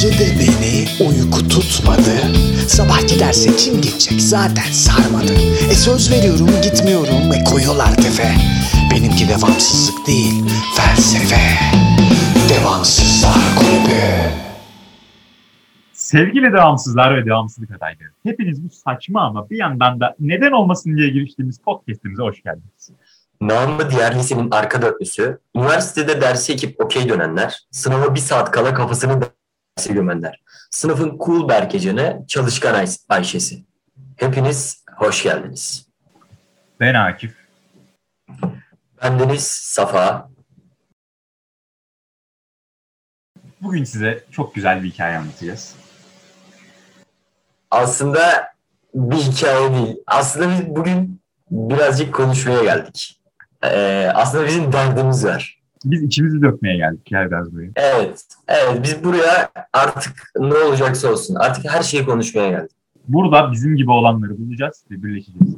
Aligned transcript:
Gece 0.00 0.18
de 0.18 0.38
beni 0.38 1.08
uyku 1.08 1.48
tutmadı. 1.48 2.16
Sabah 2.68 3.08
giderse 3.08 3.56
kim 3.56 3.74
gidecek? 3.80 4.20
Zaten 4.20 4.70
sarmadı. 4.72 5.32
E 5.70 5.74
söz 5.74 6.12
veriyorum 6.12 6.48
gitmiyorum. 6.62 7.30
Ve 7.32 7.44
koyuyorlar 7.44 7.96
tefe. 7.96 8.32
Benimki 8.90 9.28
devamsızlık 9.28 10.06
değil 10.06 10.44
felsefe. 10.76 11.40
Devamsızlar 12.48 13.34
kulübü. 13.58 14.00
Sevgili 15.92 16.52
devamsızlar 16.52 17.16
ve 17.16 17.26
devamsızlık 17.26 17.70
adayları. 17.70 18.10
Hepiniz 18.22 18.64
bu 18.64 18.68
saçma 18.70 19.20
ama 19.20 19.50
bir 19.50 19.58
yandan 19.58 20.00
da 20.00 20.16
neden 20.20 20.52
olmasın 20.52 20.96
diye 20.96 21.08
giriştiğimiz 21.08 21.58
podcastimize 21.58 22.22
hoş 22.22 22.42
geldiniz. 22.42 22.90
Namı 23.40 23.90
diğer 23.90 24.18
lisenin 24.18 24.50
arka 24.50 24.82
dörtlüsü, 24.82 25.38
üniversitede 25.56 26.20
dersi 26.20 26.52
ekip 26.52 26.80
okey 26.80 27.08
dönenler, 27.08 27.56
sınava 27.70 28.14
bir 28.14 28.20
saat 28.20 28.50
kala 28.50 28.74
kafasını 28.74 29.20
derse 29.78 29.92
gömenler. 29.92 30.42
Sınıfın 30.70 31.18
cool 31.18 31.48
berkecanı, 31.48 32.24
çalışkan 32.28 32.74
Ay- 32.74 32.86
Ayşe'si. 33.08 33.64
Hepiniz 34.16 34.84
hoş 34.96 35.22
geldiniz. 35.22 35.88
Ben 36.80 36.94
Akif. 36.94 37.34
Bendeniz 39.02 39.46
Safa. 39.46 40.30
Bugün 43.60 43.84
size 43.84 44.24
çok 44.30 44.54
güzel 44.54 44.82
bir 44.82 44.90
hikaye 44.90 45.18
anlatacağız. 45.18 45.74
Aslında 47.70 48.52
bir 48.94 49.16
hikaye 49.16 49.74
değil. 49.74 49.96
Aslında 50.06 50.50
biz 50.50 50.76
bugün 50.76 51.20
birazcık 51.50 52.14
konuşmaya 52.14 52.62
geldik. 52.62 53.20
Ee, 53.62 54.10
aslında 54.14 54.46
bizim 54.46 54.72
derdimiz 54.72 55.24
var. 55.24 55.57
Biz 55.84 56.02
içimizi 56.02 56.42
dökmeye 56.42 56.76
geldik 56.76 57.12
ya 57.12 57.26
biraz 57.26 57.52
buraya. 57.52 57.70
Evet, 57.76 58.24
evet 58.48 58.82
biz 58.82 59.04
buraya 59.04 59.50
artık 59.72 60.32
ne 60.38 60.54
olacaksa 60.54 61.12
olsun. 61.12 61.34
Artık 61.34 61.64
her 61.72 61.82
şeyi 61.82 62.04
konuşmaya 62.04 62.50
geldik. 62.50 62.70
Burada 63.08 63.52
bizim 63.52 63.76
gibi 63.76 63.90
olanları 63.90 64.38
bulacağız 64.38 64.84
ve 64.90 65.02
birleşeceğiz. 65.02 65.56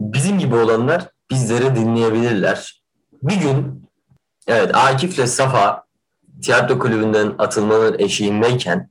bizim 0.00 0.38
gibi 0.38 0.54
olanlar 0.54 1.08
bizleri 1.30 1.76
dinleyebilirler. 1.76 2.82
Bir 3.22 3.36
gün 3.36 3.82
evet 4.46 4.76
Akif'le 4.76 5.26
Safa 5.26 5.84
tiyatro 6.42 6.78
kulübünden 6.78 7.34
atılmanın 7.38 7.98
eşiğindeyken 7.98 8.90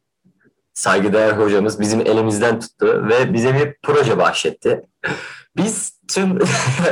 saygıdeğer 0.73 1.31
hocamız 1.31 1.80
bizim 1.80 2.02
elimizden 2.02 2.59
tuttu 2.59 3.08
ve 3.09 3.33
bize 3.33 3.56
bir 3.56 3.76
proje 3.83 4.17
bahşetti. 4.17 4.81
Biz 5.58 6.00
tüm 6.08 6.39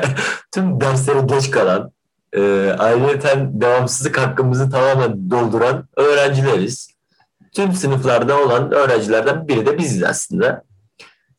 tüm 0.53 0.81
derslere 0.81 1.21
geç 1.21 1.51
kalan, 1.51 1.91
e, 2.33 2.75
ayrıca 2.79 3.49
devamsızlık 3.53 4.17
hakkımızı 4.17 4.69
tamamen 4.69 5.29
dolduran 5.29 5.87
öğrencileriz. 5.95 6.89
Tüm 7.55 7.73
sınıflarda 7.73 8.43
olan 8.43 8.71
öğrencilerden 8.71 9.47
biri 9.47 9.65
de 9.65 9.77
biziz 9.77 10.03
aslında. 10.03 10.63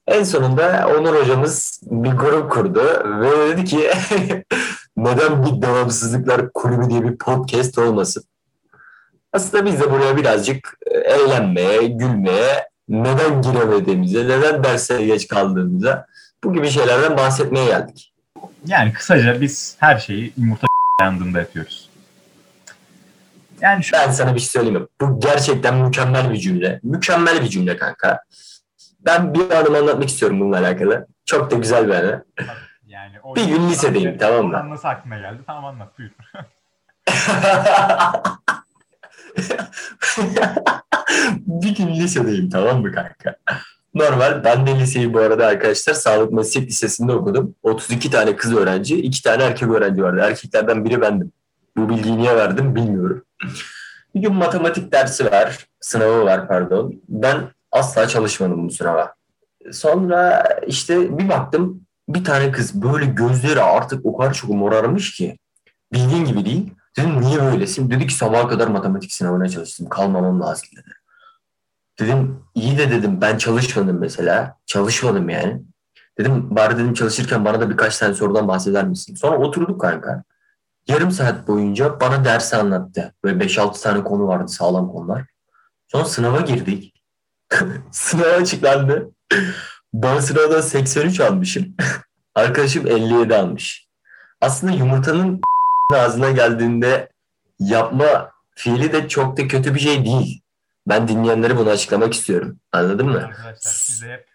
En 0.06 0.22
sonunda 0.22 0.88
Onur 0.98 1.20
hocamız 1.20 1.80
bir 1.90 2.10
grup 2.10 2.52
kurdu 2.52 2.82
ve 3.20 3.48
dedi 3.48 3.64
ki 3.64 3.76
neden 4.96 5.46
bir 5.46 5.62
devamsızlıklar 5.62 6.52
kulübü 6.52 6.90
diye 6.90 7.02
bir 7.02 7.16
podcast 7.16 7.78
olmasın? 7.78 8.24
Aslında 9.32 9.66
biz 9.66 9.80
de 9.80 9.90
buraya 9.90 10.16
birazcık 10.16 10.78
e, 10.86 10.98
eğlenmeye, 10.98 11.86
gülmeye, 11.86 12.68
neden 12.88 13.42
giremediğimize, 13.42 14.24
neden 14.24 14.64
derslere 14.64 15.04
geç 15.06 15.28
kaldığımıza 15.28 16.06
bu 16.44 16.52
gibi 16.52 16.70
şeylerden 16.70 17.16
bahsetmeye 17.16 17.66
geldik. 17.66 18.12
Yani 18.66 18.92
kısaca 18.92 19.40
biz 19.40 19.76
her 19.78 19.98
şeyi 19.98 20.32
yumurta 20.36 20.66
yandığında 21.00 21.38
yapıyoruz. 21.38 21.90
Yani 23.60 23.84
şu 23.84 23.96
Ben 23.96 24.10
sana 24.10 24.34
bir 24.34 24.40
şey 24.40 24.48
söyleyeyim 24.48 24.80
mi? 24.80 24.86
Bu 25.00 25.20
gerçekten 25.20 25.74
mükemmel 25.74 26.32
bir 26.32 26.36
cümle. 26.36 26.80
Mükemmel 26.82 27.42
bir 27.42 27.48
cümle 27.48 27.76
kanka. 27.76 28.22
Ben 29.00 29.34
bir 29.34 29.50
anımı 29.50 29.78
anlatmak 29.78 30.08
istiyorum 30.08 30.40
bununla 30.40 30.58
alakalı. 30.58 31.06
Çok 31.24 31.50
da 31.50 31.56
güzel 31.56 31.88
bir 31.88 31.94
anı. 31.94 32.24
yani 32.86 33.20
o 33.22 33.36
Bir 33.36 33.44
gün 33.44 33.68
lisedeyim, 33.68 34.18
tamam 34.18 34.46
mı? 34.46 34.70
Nasıl 34.70 34.88
aklına 34.88 35.18
geldi? 35.18 35.42
Tamam 35.46 35.64
anlat 35.64 35.98
buyur. 35.98 36.10
bir 41.46 41.74
gün 41.76 41.88
lisedeyim 41.88 42.50
tamam 42.50 42.80
mı 42.80 42.92
kanka? 42.92 43.36
Normal 43.94 44.44
ben 44.44 44.66
de 44.66 44.80
liseyi 44.80 45.14
bu 45.14 45.18
arada 45.18 45.46
arkadaşlar 45.46 45.94
Sağlık 45.94 46.32
Meslek 46.32 46.68
Lisesi'nde 46.68 47.12
okudum. 47.12 47.54
32 47.62 48.10
tane 48.10 48.36
kız 48.36 48.56
öğrenci, 48.56 48.96
2 48.96 49.22
tane 49.22 49.42
erkek 49.42 49.68
öğrenci 49.68 50.02
vardı. 50.02 50.20
Erkeklerden 50.24 50.84
biri 50.84 51.00
bendim. 51.00 51.32
Bu 51.76 51.88
bilgiyi 51.88 52.18
niye 52.18 52.36
verdim 52.36 52.74
bilmiyorum. 52.74 53.24
Bir 54.14 54.20
gün 54.20 54.34
matematik 54.34 54.92
dersi 54.92 55.24
var, 55.24 55.66
sınavı 55.80 56.24
var 56.24 56.48
pardon. 56.48 57.02
Ben 57.08 57.36
asla 57.72 58.08
çalışmadım 58.08 58.68
bu 58.68 58.70
sınava. 58.72 59.14
Sonra 59.72 60.48
işte 60.66 61.18
bir 61.18 61.28
baktım 61.28 61.86
bir 62.08 62.24
tane 62.24 62.52
kız 62.52 62.82
böyle 62.82 63.06
gözleri 63.06 63.62
artık 63.62 64.06
o 64.06 64.16
kadar 64.16 64.34
çok 64.34 64.50
morarmış 64.50 65.14
ki. 65.14 65.38
Bildiğin 65.92 66.24
gibi 66.24 66.44
değil. 66.44 66.74
Dedim 66.98 67.20
niye 67.20 67.40
böylesin? 67.40 67.90
Dedi 67.90 68.06
ki 68.06 68.14
sabaha 68.14 68.48
kadar 68.48 68.68
matematik 68.68 69.12
sınavına 69.12 69.48
çalıştım. 69.48 69.88
Kalmamam 69.88 70.40
lazım 70.40 70.68
dedi. 70.76 70.99
Dedim 72.00 72.44
iyi 72.54 72.78
de 72.78 72.90
dedim 72.90 73.20
ben 73.20 73.38
çalışmadım 73.38 73.98
mesela. 74.00 74.56
Çalışmadım 74.66 75.28
yani. 75.28 75.62
Dedim 76.18 76.56
bari 76.56 76.74
dedim 76.74 76.94
çalışırken 76.94 77.44
bana 77.44 77.60
da 77.60 77.70
birkaç 77.70 77.98
tane 77.98 78.14
sorudan 78.14 78.48
bahseder 78.48 78.84
misin? 78.84 79.14
Sonra 79.14 79.38
oturduk 79.38 79.80
kanka. 79.80 80.24
Yarım 80.88 81.10
saat 81.10 81.48
boyunca 81.48 82.00
bana 82.00 82.24
dersi 82.24 82.56
anlattı. 82.56 83.14
Böyle 83.24 83.44
5-6 83.44 83.82
tane 83.82 84.04
konu 84.04 84.26
vardı 84.26 84.48
sağlam 84.48 84.88
konular. 84.88 85.24
Sonra 85.88 86.04
sınava 86.04 86.40
girdik. 86.40 86.94
Sınav 87.90 88.40
açıklandı. 88.40 89.10
Ben 89.94 90.20
sınavda 90.20 90.62
83 90.62 91.20
almışım. 91.20 91.76
Arkadaşım 92.34 92.86
57 92.86 93.36
almış. 93.36 93.86
Aslında 94.40 94.72
yumurtanın 94.72 95.40
ağzına 95.92 96.30
geldiğinde 96.30 97.08
yapma 97.58 98.30
fiili 98.50 98.92
de 98.92 99.08
çok 99.08 99.36
da 99.36 99.48
kötü 99.48 99.74
bir 99.74 99.80
şey 99.80 100.04
değil. 100.04 100.42
Ben 100.88 101.08
dinleyenlere 101.08 101.56
bunu 101.56 101.68
açıklamak 101.68 102.14
istiyorum. 102.14 102.56
Anladın 102.72 103.06
mı? 103.06 103.18
Arkadaşlar 103.24 103.70
siz 103.70 104.02
de 104.02 104.12
hep 104.12 104.26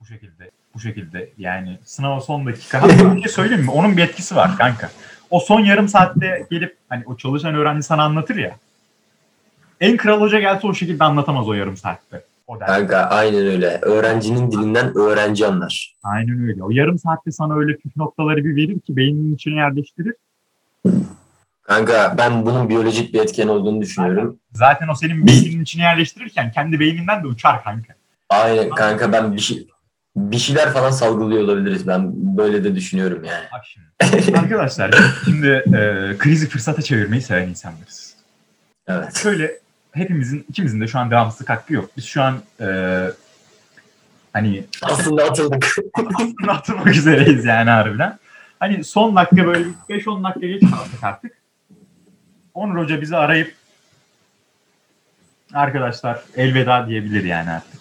bu 0.00 0.06
şekilde 0.06 0.50
bu 0.74 0.80
şekilde 0.80 1.32
yani 1.38 1.78
sınava 1.84 2.20
son 2.20 2.46
dakika. 2.46 2.82
Hatta 2.82 3.16
bir 3.16 3.22
şey 3.22 3.32
söyleyeyim 3.32 3.64
mi? 3.64 3.70
Onun 3.70 3.96
bir 3.96 4.02
etkisi 4.02 4.36
var 4.36 4.56
kanka. 4.58 4.90
O 5.30 5.40
son 5.40 5.60
yarım 5.60 5.88
saatte 5.88 6.46
gelip 6.50 6.76
hani 6.88 7.02
o 7.06 7.16
çalışan 7.16 7.54
öğrenci 7.54 7.82
sana 7.82 8.02
anlatır 8.02 8.36
ya. 8.36 8.56
En 9.80 9.96
kral 9.96 10.20
hoca 10.20 10.40
gelse 10.40 10.66
o 10.66 10.74
şekilde 10.74 11.04
anlatamaz 11.04 11.48
o 11.48 11.52
yarım 11.54 11.76
saatte. 11.76 12.24
O. 12.46 12.58
Kanka 12.58 12.96
aynen 12.96 13.46
öyle. 13.46 13.78
Öğrencinin 13.82 14.50
dilinden 14.50 14.98
öğrenci 14.98 15.46
anlar. 15.46 15.94
Aynen 16.02 16.48
öyle. 16.48 16.64
O 16.64 16.70
yarım 16.70 16.98
saatte 16.98 17.32
sana 17.32 17.54
öyle 17.54 17.76
püf 17.76 17.96
noktaları 17.96 18.44
bir 18.44 18.56
verir 18.56 18.80
ki 18.80 18.96
beyninin 18.96 19.34
içine 19.34 19.54
yerleştirir. 19.54 20.14
Kanka 21.64 22.14
ben 22.18 22.46
bunun 22.46 22.68
biyolojik 22.68 23.14
bir 23.14 23.20
etken 23.20 23.48
olduğunu 23.48 23.80
düşünüyorum. 23.80 24.38
Zaten 24.52 24.88
o 24.88 24.94
senin 24.94 25.26
beyninin 25.26 25.62
içine 25.62 25.82
yerleştirirken 25.82 26.52
kendi 26.52 26.80
beyninden 26.80 27.22
de 27.22 27.26
uçar 27.26 27.64
kanka. 27.64 27.94
Aynen 28.30 28.70
kanka 28.70 29.12
ben 29.12 29.36
bir 29.36 29.40
şey 29.40 29.66
bir 30.16 30.38
şeyler 30.38 30.72
falan 30.72 30.90
salgılıyor 30.90 31.42
olabiliriz. 31.44 31.86
Ben 31.86 32.12
böyle 32.36 32.64
de 32.64 32.74
düşünüyorum 32.74 33.24
yani. 33.24 33.44
Bak 33.52 33.64
şimdi. 33.66 34.38
Arkadaşlar 34.38 34.94
şimdi 35.24 35.46
e, 35.48 35.80
krizi 36.18 36.48
fırsata 36.48 36.82
çevirmeyi 36.82 37.22
seven 37.22 37.48
insanlarız. 37.48 38.14
Evet. 38.88 39.16
Şöyle 39.16 39.52
hepimizin, 39.92 40.46
ikimizin 40.48 40.80
de 40.80 40.86
şu 40.86 40.98
an 40.98 41.10
devamsızlık 41.10 41.48
hakkı 41.50 41.74
yok. 41.74 41.90
Biz 41.96 42.04
şu 42.04 42.22
an 42.22 42.38
e, 42.60 42.66
hani 44.32 44.64
Aslında 44.82 45.24
atıldık. 45.24 45.76
aslında 45.94 46.52
atılmak 46.52 46.86
üzereyiz 46.86 47.44
yani 47.44 47.70
harbiden. 47.70 48.18
Hani 48.58 48.84
son 48.84 49.16
dakika 49.16 49.46
böyle 49.46 49.64
bir 49.88 50.00
5-10 50.00 50.24
dakika 50.24 50.46
geç 50.46 50.60
kaldık 50.62 51.02
artık. 51.02 51.43
Onur 52.54 52.82
Hoca 52.82 53.00
bizi 53.00 53.16
arayıp 53.16 53.54
arkadaşlar 55.54 56.24
elveda 56.36 56.86
diyebilir 56.88 57.24
yani 57.24 57.50
artık. 57.50 57.80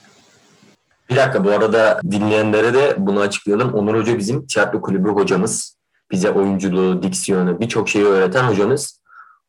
Bir 1.09 1.15
dakika 1.15 1.45
bu 1.45 1.49
arada 1.51 2.01
dinleyenlere 2.11 2.73
de 2.73 2.95
bunu 2.97 3.19
açıklayalım. 3.19 3.73
Onur 3.73 3.95
Hoca 3.95 4.17
bizim 4.17 4.47
tiyatro 4.47 4.81
kulübü 4.81 5.09
hocamız. 5.09 5.77
Bize 6.11 6.29
oyunculuğu, 6.29 7.03
diksiyonu, 7.03 7.59
birçok 7.59 7.89
şeyi 7.89 8.05
öğreten 8.05 8.43
hocamız. 8.43 9.01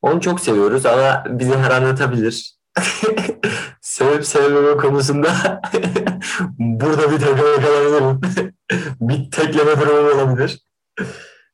Onu 0.03 0.21
çok 0.21 0.41
seviyoruz 0.41 0.87
ama 0.87 1.25
bize 1.29 1.59
her 1.59 1.71
anlatabilir. 1.71 2.55
Sebep 3.81 4.27
sevmeme 4.27 4.77
konusunda 4.77 5.29
burada 6.59 7.11
bir 7.11 7.19
tekleme 7.19 7.61
kalabilirim. 7.67 8.21
bir 9.01 9.31
tekleme 9.31 9.81
durumu 9.81 10.23
olabilir. 10.23 10.61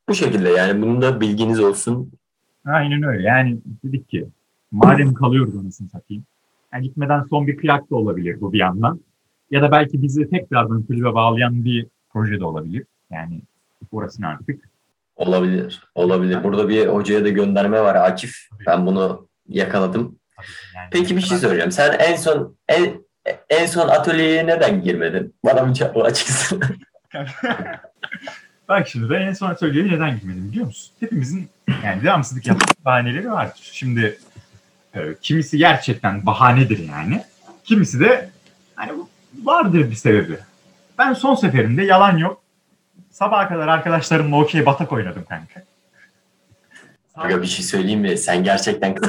Bu 0.08 0.14
şekilde 0.14 0.48
yani 0.48 0.82
bunun 0.82 1.02
da 1.02 1.20
bilginiz 1.20 1.60
olsun. 1.60 2.12
Aynen 2.64 3.02
öyle. 3.02 3.22
Yani 3.22 3.58
dedik 3.84 4.08
ki 4.08 4.28
madem 4.70 5.14
kalıyoruz 5.14 5.56
anasını 5.56 5.88
satayım. 5.88 6.24
Yani 6.72 6.82
gitmeden 6.82 7.22
son 7.30 7.46
bir 7.46 7.56
kıyak 7.56 7.90
da 7.90 7.96
olabilir 7.96 8.40
bu 8.40 8.52
bir 8.52 8.58
yandan. 8.58 9.00
Ya 9.50 9.62
da 9.62 9.72
belki 9.72 10.02
bizi 10.02 10.30
tekrardan 10.30 10.82
kulübe 10.82 11.14
bağlayan 11.14 11.64
bir 11.64 11.86
proje 12.12 12.40
de 12.40 12.44
olabilir. 12.44 12.84
Yani 13.10 13.42
orasını 13.92 14.26
artık. 14.26 14.70
Olabilir. 15.16 15.82
Olabilir. 15.94 16.44
Burada 16.44 16.68
bir 16.68 16.86
hocaya 16.86 17.24
da 17.24 17.28
gönderme 17.28 17.80
var 17.80 17.94
Akif. 17.94 18.36
Ben 18.66 18.86
bunu 18.86 19.28
yakaladım. 19.48 20.16
Yani 20.76 20.88
Peki 20.90 21.16
bir 21.16 21.20
şey 21.20 21.38
soracağım. 21.38 21.70
Sen 21.72 21.92
en 21.98 22.16
son 22.16 22.56
en, 22.68 23.04
en 23.50 23.66
son 23.66 23.88
atölyeye 23.88 24.46
neden 24.46 24.82
girmedin? 24.82 25.34
Bana 25.44 25.68
bir 25.68 25.72
cevap 25.72 25.96
açıksın. 25.96 26.62
Bak 28.68 28.88
şimdi 28.88 29.10
ben 29.10 29.20
en 29.20 29.32
son 29.32 29.50
atölyeye 29.50 29.88
neden 29.88 30.20
girmedim 30.20 30.50
biliyor 30.50 30.66
musun? 30.66 30.94
Hepimizin 31.00 31.48
yani 31.84 32.02
devamsızlık 32.02 32.46
yapmak 32.46 32.84
bahaneleri 32.84 33.30
vardır. 33.30 33.70
Şimdi 33.72 34.18
e, 34.94 35.00
kimisi 35.22 35.58
gerçekten 35.58 36.26
bahanedir 36.26 36.88
yani. 36.88 37.24
Kimisi 37.64 38.00
de 38.00 38.30
hani 38.74 38.92
vardır 39.42 39.90
bir 39.90 39.94
sebebi. 39.94 40.38
Ben 40.98 41.12
son 41.12 41.34
seferinde 41.34 41.82
yalan 41.82 42.16
yok. 42.16 42.40
Sabaha 43.10 43.48
kadar 43.48 43.68
arkadaşlarımla 43.68 44.36
okey 44.36 44.66
batak 44.66 44.92
oynadım 44.92 45.24
kanka. 45.28 45.62
Aga 47.14 47.42
bir 47.42 47.46
şey 47.46 47.64
söyleyeyim 47.64 48.00
mi? 48.00 48.18
Sen 48.18 48.44
gerçekten... 48.44 48.96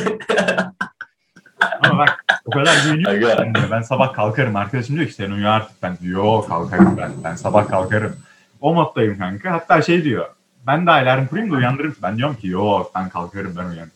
Ama 1.84 1.98
bak 1.98 2.26
o 2.46 2.52
kadar 2.52 2.84
güveniyorum. 2.84 3.54
Ben, 3.54 3.72
ben 3.72 3.82
sabah 3.82 4.14
kalkarım. 4.14 4.56
Arkadaşım 4.56 4.96
diyor 4.96 5.08
ki 5.08 5.14
sen 5.14 5.32
uyu 5.32 5.50
artık. 5.50 5.84
Ben 5.84 5.98
diyor 5.98 6.24
"Yo, 6.24 6.46
kalkarım 6.48 6.98
ben. 6.98 7.12
Ben 7.24 7.36
sabah 7.36 7.68
kalkarım. 7.68 8.16
O 8.62 8.74
moddayım 8.74 9.18
kanka. 9.18 9.52
Hatta 9.52 9.82
şey 9.82 10.04
diyor. 10.04 10.30
Ben 10.68 10.86
de 10.86 10.92
alarm 10.92 11.28
kurayım 11.28 11.52
da 11.52 11.56
uyandırırım. 11.56 11.96
Ben 12.04 12.18
diyorum 12.18 12.36
ki 12.36 12.48
yok 12.48 12.92
ben 12.96 13.10
kalkarım 13.10 13.56
ben 13.58 13.66
uyanırım. 13.66 13.92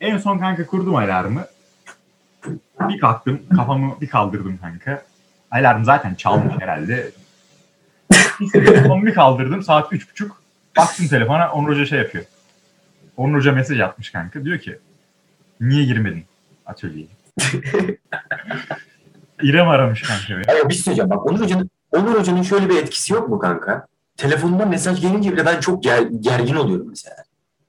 En 0.00 0.18
son 0.18 0.38
kanka 0.38 0.66
kurdum 0.66 0.96
alarmı. 0.96 1.44
Bir 2.80 3.00
kalktım 3.00 3.40
kafamı 3.56 4.00
bir 4.00 4.08
kaldırdım 4.08 4.58
kanka. 4.58 5.02
Alarm 5.50 5.84
zaten 5.84 6.14
çalmış 6.14 6.54
herhalde. 6.60 7.10
Kafamı 8.52 9.06
bir 9.06 9.14
kaldırdım 9.14 9.62
saat 9.62 9.92
üç 9.92 10.10
buçuk. 10.10 10.42
Baktım 10.76 11.08
telefona 11.08 11.52
Onur 11.52 11.68
Hoca 11.68 11.86
şey 11.86 11.98
yapıyor. 11.98 12.24
Onur 13.16 13.38
Hoca 13.38 13.52
mesaj 13.52 13.80
atmış 13.80 14.10
kanka. 14.10 14.44
Diyor 14.44 14.58
ki 14.58 14.78
niye 15.60 15.84
girmedin 15.84 16.24
atölyeye? 16.66 17.06
İrem 19.42 19.68
aramış 19.68 20.02
kanka 20.02 20.28
beni. 20.28 20.56
Aga 20.56 20.68
bir 20.68 20.74
şey 20.74 20.82
söyleyeceğim. 20.82 21.10
Bak 21.10 21.26
Onur 21.26 21.40
Hoca'nın, 21.40 21.70
Onur 21.92 22.18
Hoca'nın 22.18 22.42
şöyle 22.42 22.68
bir 22.68 22.76
etkisi 22.82 23.12
yok 23.12 23.28
mu 23.28 23.38
kanka? 23.38 23.86
Telefonundan 24.26 24.68
mesaj 24.68 25.00
gelince 25.00 25.32
bile 25.32 25.46
ben 25.46 25.60
çok 25.60 25.84
ger- 25.84 26.20
gergin 26.20 26.54
oluyorum 26.54 26.86
mesela. 26.88 27.16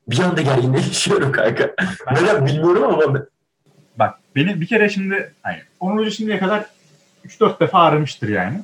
Bir 0.08 0.20
anda 0.20 0.42
gerginleşiyorum 0.42 1.32
kanka. 1.32 1.72
Neden 2.12 2.46
bilmiyorum 2.46 2.84
ama 2.84 3.14
ben- 3.16 3.26
Bak 4.00 4.20
beni 4.36 4.62
bir 4.62 4.68
kere 4.68 4.90
şimdi 4.90 5.34
hani 5.42 5.58
Onur 5.80 6.00
Hoca 6.00 6.10
şimdiye 6.10 6.40
kadar 6.40 6.66
3-4 7.26 7.60
defa 7.60 7.80
aramıştır 7.84 8.30
yani. 8.30 8.60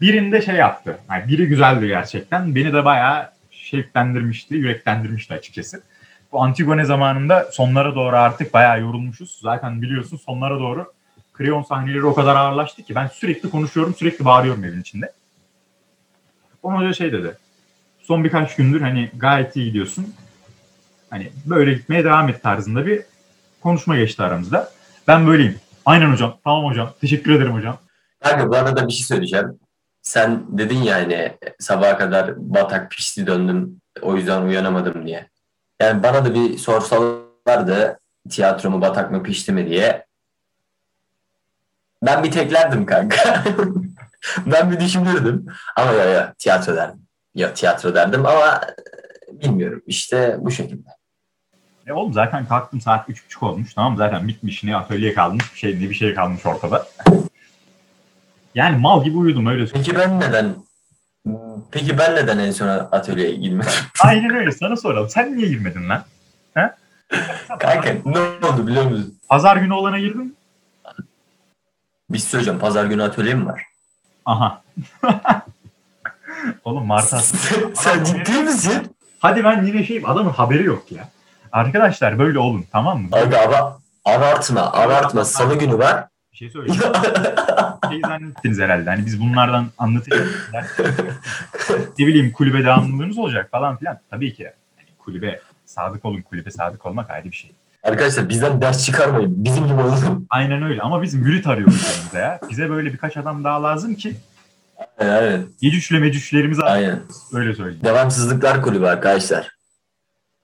Birinde 0.00 0.42
şey 0.42 0.54
yaptı. 0.54 0.98
Yani 1.10 1.28
biri 1.28 1.46
güzeldi 1.48 1.86
gerçekten. 1.86 2.54
Beni 2.54 2.72
de 2.72 2.84
bayağı 2.84 3.30
şevklendirmişti, 3.50 4.54
yüreklendirmişti 4.54 5.34
açıkçası. 5.34 5.82
Bu 6.32 6.42
Antigone 6.42 6.84
zamanında 6.84 7.48
sonlara 7.52 7.94
doğru 7.94 8.16
artık 8.16 8.54
bayağı 8.54 8.80
yorulmuşuz. 8.80 9.38
Zaten 9.42 9.82
biliyorsun 9.82 10.16
sonlara 10.16 10.58
doğru 10.58 10.92
Kreon 11.32 11.62
sahneleri 11.62 12.04
o 12.06 12.14
kadar 12.14 12.36
ağırlaştı 12.36 12.82
ki 12.82 12.94
ben 12.94 13.06
sürekli 13.06 13.50
konuşuyorum, 13.50 13.94
sürekli 13.94 14.24
bağırıyorum 14.24 14.64
evin 14.64 14.80
içinde. 14.80 15.12
Onur 16.64 16.78
Hoca 16.78 16.92
şey 16.92 17.12
dedi. 17.12 17.36
Son 18.02 18.24
birkaç 18.24 18.56
gündür 18.56 18.80
hani 18.80 19.10
gayet 19.16 19.56
iyi 19.56 19.66
gidiyorsun. 19.66 20.14
Hani 21.10 21.32
böyle 21.46 21.74
gitmeye 21.74 22.04
devam 22.04 22.28
et 22.28 22.42
tarzında 22.42 22.86
bir 22.86 23.02
konuşma 23.62 23.96
geçti 23.96 24.22
aramızda. 24.22 24.70
Ben 25.08 25.26
böyleyim. 25.26 25.60
Aynen 25.86 26.12
hocam. 26.12 26.38
Tamam 26.44 26.64
hocam. 26.64 26.92
Teşekkür 27.00 27.32
ederim 27.32 27.52
hocam. 27.52 27.78
Kanka 28.22 28.50
bu 28.50 28.56
arada 28.56 28.88
bir 28.88 28.92
şey 28.92 29.06
söyleyeceğim. 29.06 29.58
Sen 30.02 30.44
dedin 30.48 30.82
ya 30.82 30.96
hani 30.96 31.36
sabaha 31.58 31.98
kadar 31.98 32.34
batak 32.36 32.90
pişti 32.90 33.26
döndüm 33.26 33.80
o 34.02 34.16
yüzden 34.16 34.42
uyanamadım 34.42 35.06
diye. 35.06 35.28
Yani 35.80 36.02
bana 36.02 36.24
da 36.24 36.34
bir 36.34 36.58
sorsalardı 36.58 37.98
tiyatro 38.30 38.70
mu 38.70 38.80
batak 38.80 39.10
mı 39.10 39.22
pişti 39.22 39.52
mi 39.52 39.68
diye. 39.68 40.06
Ben 42.02 42.24
bir 42.24 42.30
teklerdim 42.30 42.86
kanka. 42.86 43.44
ben 44.46 44.70
bir 44.70 44.80
düşünürdüm. 44.80 45.46
Ama 45.76 45.92
ya 45.92 46.04
ya 46.04 46.34
tiyatro 46.38 46.76
derdim. 46.76 47.02
Ya 47.34 47.54
tiyatro 47.54 47.94
derdim 47.94 48.26
ama 48.26 48.60
bilmiyorum 49.32 49.82
işte 49.86 50.36
bu 50.38 50.50
şekilde. 50.50 50.88
E 51.86 51.92
oğlum 51.92 52.12
zaten 52.12 52.46
kalktım 52.46 52.80
saat 52.80 53.08
üç 53.08 53.24
buçuk 53.24 53.42
olmuş. 53.42 53.74
Tamam 53.74 53.96
zaten 53.96 54.28
bitmiş. 54.28 54.64
Ne 54.64 54.76
atölye 54.76 55.14
kalmış 55.14 55.54
bir 55.54 55.58
şey 55.58 55.76
ne 55.76 55.90
bir 55.90 55.94
şey 55.94 56.14
kalmış 56.14 56.46
ortada. 56.46 56.86
Yani 58.54 58.76
mal 58.76 59.04
gibi 59.04 59.16
uyudum 59.16 59.46
öyle 59.46 59.66
söyleyeyim. 59.66 59.86
Peki 59.86 59.98
ben 59.98 60.20
neden 60.20 60.54
Peki 61.70 61.98
ben 61.98 62.14
neden 62.16 62.38
en 62.38 62.50
son 62.50 62.68
atölyeye 62.68 63.34
girmedim? 63.34 63.72
Aynen 64.00 64.34
öyle 64.34 64.52
sana 64.52 64.76
soralım. 64.76 65.08
Sen 65.08 65.36
niye 65.36 65.48
girmedin 65.48 65.88
lan? 65.88 66.04
He? 66.54 66.74
Kanka 67.48 67.94
ne 68.04 68.18
oldu 68.48 68.66
biliyor 68.66 68.84
musun? 68.84 69.18
Pazar 69.28 69.56
günü 69.56 69.72
olana 69.72 69.98
girdin. 69.98 70.36
Bir 72.10 72.18
şey 72.18 72.26
söyleyeceğim. 72.26 72.60
Pazar 72.60 72.84
günü 72.84 73.02
atölye 73.02 73.34
mi 73.34 73.46
var? 73.46 73.73
Aha. 74.26 74.62
oğlum 76.64 76.86
Mart 76.86 77.04
Sen 77.74 78.04
ciddi 78.04 78.32
misin? 78.32 78.96
Hadi 79.18 79.44
ben 79.44 79.64
yine 79.64 79.84
şeyim 79.84 80.10
adamın 80.10 80.30
haberi 80.30 80.64
yok 80.64 80.92
ya. 80.92 81.08
Arkadaşlar 81.52 82.18
böyle 82.18 82.38
olun 82.38 82.64
tamam 82.72 83.02
mı? 83.02 83.08
Abi 83.12 83.36
ama 83.36 83.78
abartma, 84.04 84.72
abartma. 84.72 85.24
Salı 85.24 85.58
günü 85.58 85.78
var. 85.78 86.08
Bir 86.32 86.36
şey 86.36 86.50
söyleyeyim. 86.50 86.82
şey 87.90 88.00
zannettiniz 88.00 88.58
herhalde. 88.58 88.90
Hani 88.90 89.06
biz 89.06 89.20
bunlardan 89.20 89.66
anlatacağız. 89.78 90.28
ne 91.98 92.06
bileyim 92.06 92.32
kulübe 92.32 92.64
devamlılığınız 92.64 93.18
olacak 93.18 93.50
falan 93.50 93.76
filan. 93.76 93.98
Tabii 94.10 94.34
ki. 94.34 94.42
Yani 94.42 94.88
kulübe 94.98 95.40
sadık 95.64 96.04
olun. 96.04 96.22
Kulübe 96.22 96.50
sadık 96.50 96.86
olmak 96.86 97.10
ayrı 97.10 97.24
bir 97.24 97.36
şey. 97.36 97.52
Arkadaşlar 97.84 98.28
bizden 98.28 98.60
ders 98.62 98.84
çıkarmayın. 98.84 99.44
Bizim 99.44 99.64
gibi 99.66 99.80
olun. 99.82 100.26
Aynen 100.30 100.62
öyle 100.62 100.82
ama 100.82 101.02
biz 101.02 101.14
mürit 101.14 101.46
arıyoruz 101.46 101.82
yanımıza 101.94 102.18
ya. 102.18 102.40
Bize 102.50 102.70
böyle 102.70 102.92
birkaç 102.92 103.16
adam 103.16 103.44
daha 103.44 103.62
lazım 103.62 103.94
ki 103.94 104.16
Aynen. 104.98 105.42
yecüçle 105.60 105.98
mecüçlerimizi 105.98 106.62
Aynen. 106.62 107.00
öyle 107.32 107.54
söyleyeyim. 107.54 107.84
Devamsızlıklar 107.84 108.62
kulübü 108.62 108.86
arkadaşlar. 108.86 109.50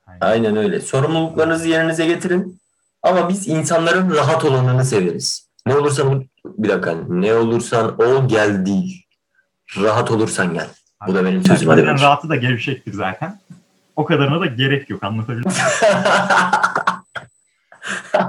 Aynen. 0.07 0.19
Aynen 0.21 0.55
öyle. 0.55 0.79
Sorumluluklarınızı 0.79 1.67
yerinize 1.67 2.05
getirin. 2.05 2.61
Ama 3.03 3.29
biz 3.29 3.47
insanların 3.47 4.15
rahat 4.15 4.45
olanını 4.45 4.85
severiz. 4.85 5.47
Ne 5.65 5.75
olursan 5.75 6.25
bir 6.45 6.69
dakika. 6.69 6.95
Ne 7.09 7.33
olursan 7.33 8.01
ol 8.01 8.27
gel 8.29 8.65
değil. 8.65 9.05
Rahat 9.81 10.11
olursan 10.11 10.53
gel. 10.53 10.67
Bu 11.07 11.15
da 11.15 11.25
benim 11.25 11.45
sözüm. 11.45 11.69
Hadi 11.69 11.85
rahatı 11.85 12.29
da 12.29 12.35
gevşektir 12.35 12.93
zaten. 12.93 13.39
O 13.95 14.05
kadarına 14.05 14.41
da 14.41 14.45
gerek 14.45 14.89
yok 14.89 15.03
anlatabildim. 15.03 15.51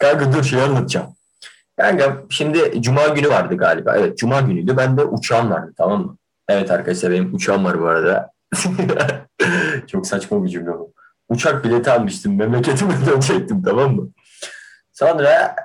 Kanka 0.00 0.32
dur 0.32 0.42
şey 0.42 0.62
anlatacağım. 0.62 1.16
Kanka 1.76 2.22
şimdi 2.30 2.82
cuma 2.82 3.08
günü 3.08 3.28
vardı 3.28 3.56
galiba. 3.56 3.96
Evet 3.96 4.18
cuma 4.18 4.40
günüydü. 4.40 4.76
Ben 4.76 4.98
de 4.98 5.04
uçağım 5.04 5.50
vardı 5.50 5.72
tamam 5.76 6.06
mı? 6.06 6.16
Evet 6.48 6.70
arkadaşlar 6.70 7.12
benim 7.12 7.34
uçağım 7.34 7.64
var 7.64 7.80
bu 7.80 7.86
arada. 7.86 8.30
Çok 9.86 10.06
saçma 10.06 10.44
bir 10.44 10.48
cümle 10.48 10.72
bu. 10.72 10.92
Uçak 11.28 11.64
bileti 11.64 11.90
almıştım. 11.90 12.36
Memleketime 12.36 13.06
dönecektim 13.06 13.62
tamam 13.62 13.96
mı? 13.96 14.08
Sonra 14.92 15.56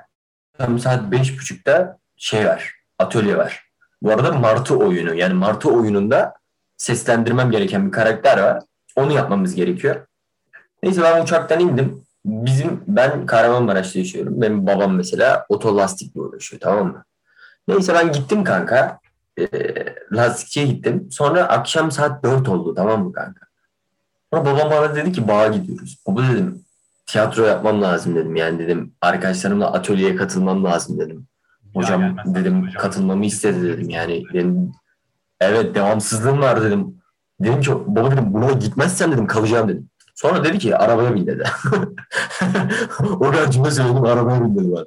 tam 0.58 0.78
saat 0.78 1.10
beş 1.10 1.38
buçukta 1.38 1.98
şey 2.16 2.46
var. 2.46 2.74
Atölye 2.98 3.36
var. 3.36 3.70
Bu 4.02 4.10
arada 4.10 4.32
Martı 4.32 4.78
oyunu. 4.78 5.14
Yani 5.14 5.34
Martı 5.34 5.70
oyununda 5.70 6.34
seslendirmem 6.76 7.50
gereken 7.50 7.86
bir 7.86 7.92
karakter 7.92 8.38
var. 8.38 8.62
Onu 8.96 9.12
yapmamız 9.12 9.54
gerekiyor. 9.54 10.06
Neyse 10.82 11.02
ben 11.02 11.22
uçaktan 11.22 11.60
indim. 11.60 12.02
Bizim 12.24 12.84
ben 12.86 13.26
Kahramanmaraş'ta 13.26 13.98
yaşıyorum. 13.98 14.40
Benim 14.40 14.66
babam 14.66 14.94
mesela 14.96 15.46
otolastikle 15.48 16.20
uğraşıyor 16.20 16.60
tamam 16.60 16.86
mı? 16.86 17.04
Neyse 17.68 17.94
ben 17.94 18.12
gittim 18.12 18.44
kanka. 18.44 18.98
Ee, 19.40 19.46
lastikçiye 20.12 20.66
gittim. 20.66 21.08
Sonra 21.10 21.42
akşam 21.44 21.90
saat 21.90 22.24
4 22.24 22.48
oldu 22.48 22.74
tamam 22.74 23.04
mı 23.04 23.12
kanka? 23.12 23.46
Sonra 24.32 24.44
babam 24.44 24.70
bana 24.70 24.94
dedi 24.94 25.12
ki 25.12 25.28
bağa 25.28 25.46
gidiyoruz. 25.48 25.98
Baba 26.06 26.22
dedim 26.22 26.64
tiyatro 27.06 27.44
yapmam 27.44 27.82
lazım 27.82 28.16
dedim. 28.16 28.36
Yani 28.36 28.58
dedim 28.58 28.92
arkadaşlarımla 29.00 29.72
atölyeye 29.72 30.16
katılmam 30.16 30.64
lazım 30.64 30.98
dedim. 30.98 31.26
Hocam 31.74 32.02
Ya 32.02 32.24
dedim 32.26 32.62
hocam. 32.66 32.82
katılmamı 32.82 33.26
istedi 33.26 33.62
dedim. 33.62 33.90
Yani 33.90 34.24
dedim, 34.32 34.72
evet 35.40 35.74
devamsızlığım 35.74 36.40
var 36.40 36.62
dedim. 36.62 37.00
Dedim 37.40 37.60
ki 37.60 37.70
baba 37.86 38.10
dedim 38.10 38.32
buna 38.34 38.52
gitmezsen 38.52 39.12
dedim 39.12 39.26
kalacağım 39.26 39.68
dedim. 39.68 39.89
Sonra 40.20 40.44
dedi 40.44 40.58
ki 40.58 40.76
arabaya 40.76 41.14
bin 41.14 41.26
dedi. 41.26 41.44
o 43.00 43.18
kadar 43.18 43.50
cümle 43.50 43.70
söyledim 43.70 44.04
arabaya 44.04 44.44
bin 44.44 44.56
dedi 44.56 44.72
bana. 44.72 44.84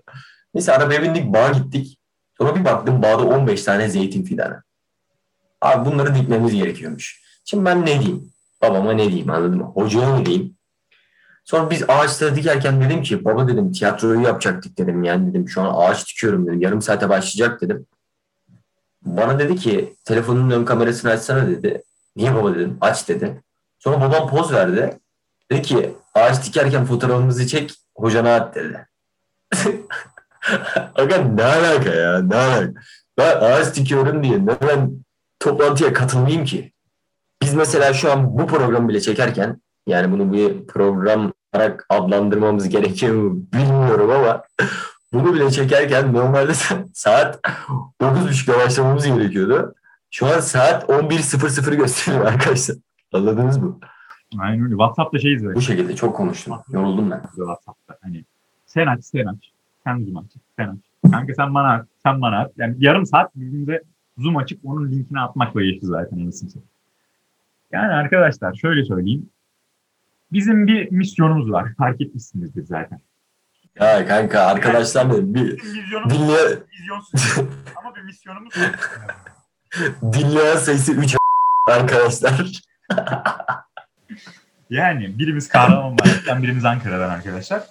Neyse 0.54 0.74
arabaya 0.74 1.04
bindik 1.04 1.34
bağa 1.34 1.50
gittik. 1.50 1.98
Sonra 2.38 2.56
bir 2.56 2.66
baktım 2.66 3.02
bağda 3.02 3.24
15 3.24 3.63
tane 3.63 3.90
zeytin 3.90 4.24
fidanı. 4.24 4.63
Abi 5.62 5.90
bunları 5.90 6.16
dikmemiz 6.16 6.54
gerekiyormuş. 6.54 7.22
Şimdi 7.46 7.66
ben 7.66 7.82
ne 7.82 8.00
diyeyim? 8.00 8.32
Babama 8.62 8.94
ne 8.94 9.08
diyeyim 9.08 9.30
anladın 9.30 9.58
mı? 9.58 9.63
Hocaya 9.63 10.18
ne 10.18 10.25
diyeyim? 10.25 10.56
Sonra 11.46 11.70
biz 11.70 11.90
ağaçları 11.90 12.36
dikerken 12.36 12.82
dedim 12.82 13.04
ki 13.04 13.25
baba 13.25 13.48
dedim 13.48 13.72
tiyatroyu 13.72 14.22
yapacaktık 14.22 14.78
dedim. 14.78 15.04
Yani 15.04 15.30
dedim 15.30 15.50
şu 15.50 15.62
an 15.62 15.74
ağaç 15.75 16.10
dikiyorum 16.10 16.48
dedim. 16.48 16.62
Yarım 16.62 16.82
saate 16.82 17.10
başlayacak 17.10 17.62
dedim. 17.62 17.86
Bana 19.02 19.40
dedi 19.40 19.56
ki 19.56 19.96
telefonun 20.06 20.50
ön 20.50 20.66
kamerasını 20.66 21.12
açsana 21.12 21.48
dedi. 21.48 21.82
Niye 22.16 22.36
baba 22.36 22.56
dedim. 22.56 22.78
Aç 22.82 23.10
dedi. 23.10 23.42
Sonra 23.80 24.02
babam 24.02 24.30
poz 24.30 24.54
verdi. 24.54 25.00
Dedi 25.53 25.62
ki 25.62 25.93
ağaç 26.13 26.45
dikerken 26.45 26.86
fotoğrafımızı 26.86 27.48
çek 27.48 27.74
hocana 27.95 28.36
at 28.36 28.55
dedi. 28.55 28.88
Aga 30.95 31.17
ne 31.17 31.43
alaka 31.43 31.89
ya 31.89 32.22
ne 32.22 32.36
alaka? 32.36 32.72
Ben 33.17 33.38
ağaç 33.38 33.75
dikiyorum 33.75 34.24
diye 34.24 34.45
neden 34.45 34.91
toplantıya 35.39 35.93
katılmayayım 35.93 36.45
ki? 36.45 36.74
Biz 37.41 37.53
mesela 37.53 37.93
şu 37.93 38.12
an 38.12 38.38
bu 38.38 38.48
programı 38.48 38.89
bile 38.89 39.01
çekerken 39.01 39.62
yani 39.88 40.12
bunu 40.12 40.33
bir 40.33 40.67
program 40.67 41.33
olarak 41.53 41.86
adlandırmamız 41.89 42.69
gerekiyor 42.69 43.13
mu 43.15 43.45
bilmiyorum 43.53 44.12
ama 44.12 44.43
bunu 45.13 45.33
bile 45.33 45.51
çekerken 45.51 46.13
normalde 46.13 46.53
saat 46.93 47.39
9.30'da 48.01 48.57
başlamamız 48.57 49.05
gerekiyordu. 49.05 49.75
Şu 50.12 50.27
an 50.27 50.39
saat 50.39 50.83
11.00 50.83 51.75
gösteriyor 51.75 52.25
arkadaşlar. 52.31 52.77
Anladınız 53.13 53.57
mı? 53.57 53.79
Aynen 54.40 54.63
öyle. 54.63 54.72
WhatsApp'ta 54.72 55.20
şeyiz 55.20 55.44
böyle. 55.44 55.56
Bu 55.56 55.62
şekilde 55.62 55.96
çok 55.96 56.16
konuştum. 56.16 56.60
Yoruldum 56.70 57.12
ben. 57.12 57.22
WhatsApp'ta. 57.22 57.98
Hani 58.02 58.24
sen 58.66 58.88
aç, 58.88 59.06
sen 59.06 59.25
aç. 59.25 59.52
Sen 59.84 60.00
Zoom 60.06 60.18
aç, 60.18 60.32
sen 60.56 60.68
aç. 60.68 61.12
Kanka 61.12 61.34
sen 61.34 61.54
bana 61.54 61.74
at, 61.74 61.88
sen 62.04 62.22
bana 62.22 62.40
at. 62.40 62.52
Yani 62.58 62.75
yarım 62.80 63.06
saat 63.06 63.36
birbirimize 63.36 63.82
Zoom 64.18 64.38
açıp 64.38 64.60
onun 64.66 64.92
linkini 64.92 65.20
atmakla 65.20 65.62
geçti 65.63 65.86
zaten 65.86 66.20
anasını. 66.20 66.50
Yani 67.72 67.94
arkadaşlar 67.94 68.54
şöyle 68.54 68.86
söyleyeyim. 68.86 69.30
Bizim 70.32 70.68
bir 70.68 70.92
misyonumuz 70.92 71.52
var. 71.52 71.74
Fark 71.78 72.02
etmişsinizdir 72.02 72.66
zaten. 72.66 73.00
Ya 73.80 74.08
kanka 74.08 74.40
arkadaşlar 74.42 75.12
bir 75.12 75.63
vizyonumuz 75.63 76.13
dinleyen, 76.13 76.60
vizyonsuz 76.80 77.46
ama 77.75 77.96
bir 77.96 78.02
misyonumuz 78.02 78.58
var. 78.58 78.72
dinleyen 80.13 80.56
sayısı 80.56 80.94
3 80.94 81.16
arkadaşlar. 81.68 82.52
Yani 84.70 85.20
birimiz 85.20 85.48
Kahramanmaraş'tan, 85.50 86.43
birimiz 86.43 86.65
Ankara'dan 86.65 87.10
arkadaşlar. 87.10 87.63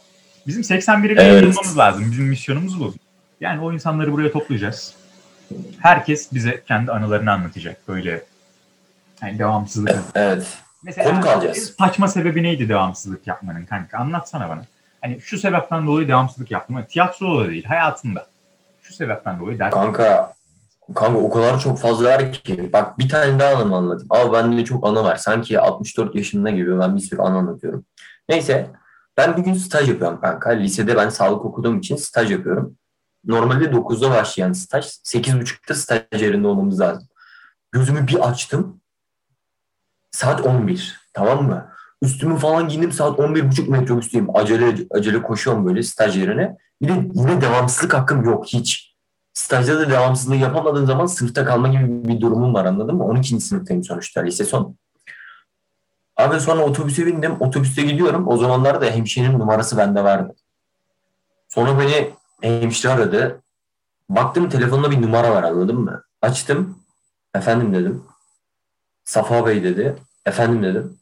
Bizim 0.47 0.63
81'i 0.63 1.15
Evet. 1.19 1.43
bulmamız 1.43 1.79
lazım. 1.79 2.11
Bizim 2.11 2.25
misyonumuz 2.25 2.81
bu. 2.81 2.95
Yani 3.41 3.61
o 3.61 3.73
insanları 3.73 4.13
buraya 4.13 4.33
toplayacağız. 4.33 4.95
Herkes 5.79 6.33
bize 6.33 6.63
kendi 6.69 6.93
anılarını 6.93 7.33
anlatacak. 7.33 7.89
Böyle 7.89 8.23
yani 9.23 9.39
devamsızlık. 9.39 9.97
Evet. 10.15 10.59
Mesela 10.83 11.11
Konuk 11.11 11.27
alacağız. 11.27 11.75
saçma 11.79 12.09
sebebi 12.09 12.43
neydi 12.43 12.69
devamsızlık 12.69 13.27
yapmanın 13.27 13.65
kanka? 13.65 13.99
Anlatsana 13.99 14.49
bana. 14.49 14.65
Hani 15.01 15.21
şu 15.21 15.39
sebepten 15.39 15.87
dolayı 15.87 16.09
devamsızlık 16.09 16.51
yaptım. 16.51 16.85
Tiyatro 16.89 17.45
da 17.45 17.49
değil, 17.49 17.65
hayatında. 17.65 18.27
Şu 18.83 18.95
sebepten 18.95 19.41
dolayı 19.41 19.59
ders. 19.59 19.75
Kanka 19.75 20.35
kanka 20.95 21.19
o 21.19 21.31
kadar 21.31 21.61
çok 21.61 21.79
fazla 21.79 22.11
var 22.11 22.33
ki. 22.33 22.71
Bak 22.73 22.99
bir 22.99 23.09
tane 23.09 23.39
daha 23.39 23.55
anımı 23.57 23.77
anlatayım. 23.77 24.09
Abi 24.11 24.33
bende 24.33 24.65
çok 24.65 24.87
anı 24.87 25.05
var. 25.05 25.17
Sanki 25.17 25.61
64 25.61 26.15
yaşında 26.15 26.51
gibi 26.51 26.79
ben 26.79 26.97
bir 26.97 27.01
sürü 27.01 27.21
anı 27.21 27.37
anlatıyorum. 27.37 27.85
Neyse 28.29 28.71
ben 29.17 29.37
bir 29.37 29.43
gün 29.43 29.55
staj 29.55 29.89
yapıyorum 29.89 30.21
kanka. 30.21 30.51
Lisede 30.51 30.97
ben 30.97 31.09
sağlık 31.09 31.45
okuduğum 31.45 31.79
için 31.79 31.97
staj 31.97 32.31
yapıyorum. 32.31 32.77
Normalde 33.25 33.65
9'da 33.65 34.11
başlayan 34.11 34.53
staj. 34.53 34.85
8.30'da 34.85 35.75
staj 35.75 36.23
yerinde 36.23 36.47
olmamız 36.47 36.81
lazım. 36.81 37.09
Gözümü 37.73 38.07
bir 38.07 38.29
açtım. 38.29 38.81
Saat 40.11 40.47
11. 40.47 41.01
Tamam 41.13 41.47
mı? 41.47 41.73
Üstümü 42.03 42.39
falan 42.39 42.69
giyindim. 42.69 42.93
Saat 42.93 43.19
11.30 43.19 43.71
metrobüsteyim. 43.71 44.37
Acele 44.37 44.87
acele 44.91 45.23
koşuyorum 45.23 45.67
böyle 45.67 45.83
staj 45.83 46.17
yerine. 46.17 46.57
Yine, 46.81 47.09
yine 47.15 47.41
devamsızlık 47.41 47.95
hakkım 47.95 48.25
yok 48.25 48.47
hiç. 48.47 48.92
Stajda 49.35 49.81
da 49.81 49.91
devamsızlığı 49.91 50.37
yapamadığın 50.37 50.87
zaman 50.87 51.07
sınıfta 51.07 51.45
kalma 51.45 51.69
gibi 51.69 52.09
bir 52.09 52.21
durumum 52.21 52.55
var 52.55 52.65
anladın 52.65 52.95
mı? 52.97 53.05
12. 53.05 53.41
sınıftayım 53.41 53.85
sonuçta 53.85 54.21
lise 54.21 54.45
son. 54.45 54.77
Abi 56.17 56.41
sonra 56.41 56.65
otobüse 56.65 57.07
bindim. 57.07 57.41
Otobüste 57.41 57.83
gidiyorum. 57.83 58.29
O 58.29 58.37
zamanlarda 58.37 58.87
hemşirenin 58.87 59.39
numarası 59.39 59.79
bende 59.79 60.05
vardı. 60.05 60.35
Sonra 61.49 61.79
beni 61.79 62.11
hemşire 62.41 62.93
aradı. 62.93 63.43
Baktım 64.09 64.49
telefonda 64.49 64.91
bir 64.91 65.03
numara 65.03 65.31
var 65.31 65.43
anladın 65.43 65.77
mı? 65.81 66.03
Açtım. 66.23 66.79
Efendim 67.35 67.75
dedim. 67.75 68.05
Safa 69.05 69.47
Bey 69.47 69.65
dedi. 69.65 69.97
Efendim 70.27 70.63
dedim. 70.63 70.99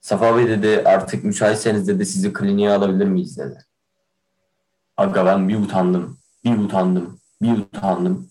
Safa 0.00 0.36
Bey 0.36 0.48
dedi 0.48 0.82
artık 0.84 1.24
müsaitseniz 1.24 1.88
dedi 1.88 2.06
sizi 2.06 2.32
kliniğe 2.32 2.70
alabilir 2.70 3.06
miyiz 3.06 3.38
dedi. 3.38 3.64
Aga 4.96 5.26
ben 5.26 5.48
bir 5.48 5.58
utandım. 5.58 6.18
Bir 6.44 6.58
utandım. 6.58 7.17
Bir 7.42 7.58
utandım. 7.58 8.30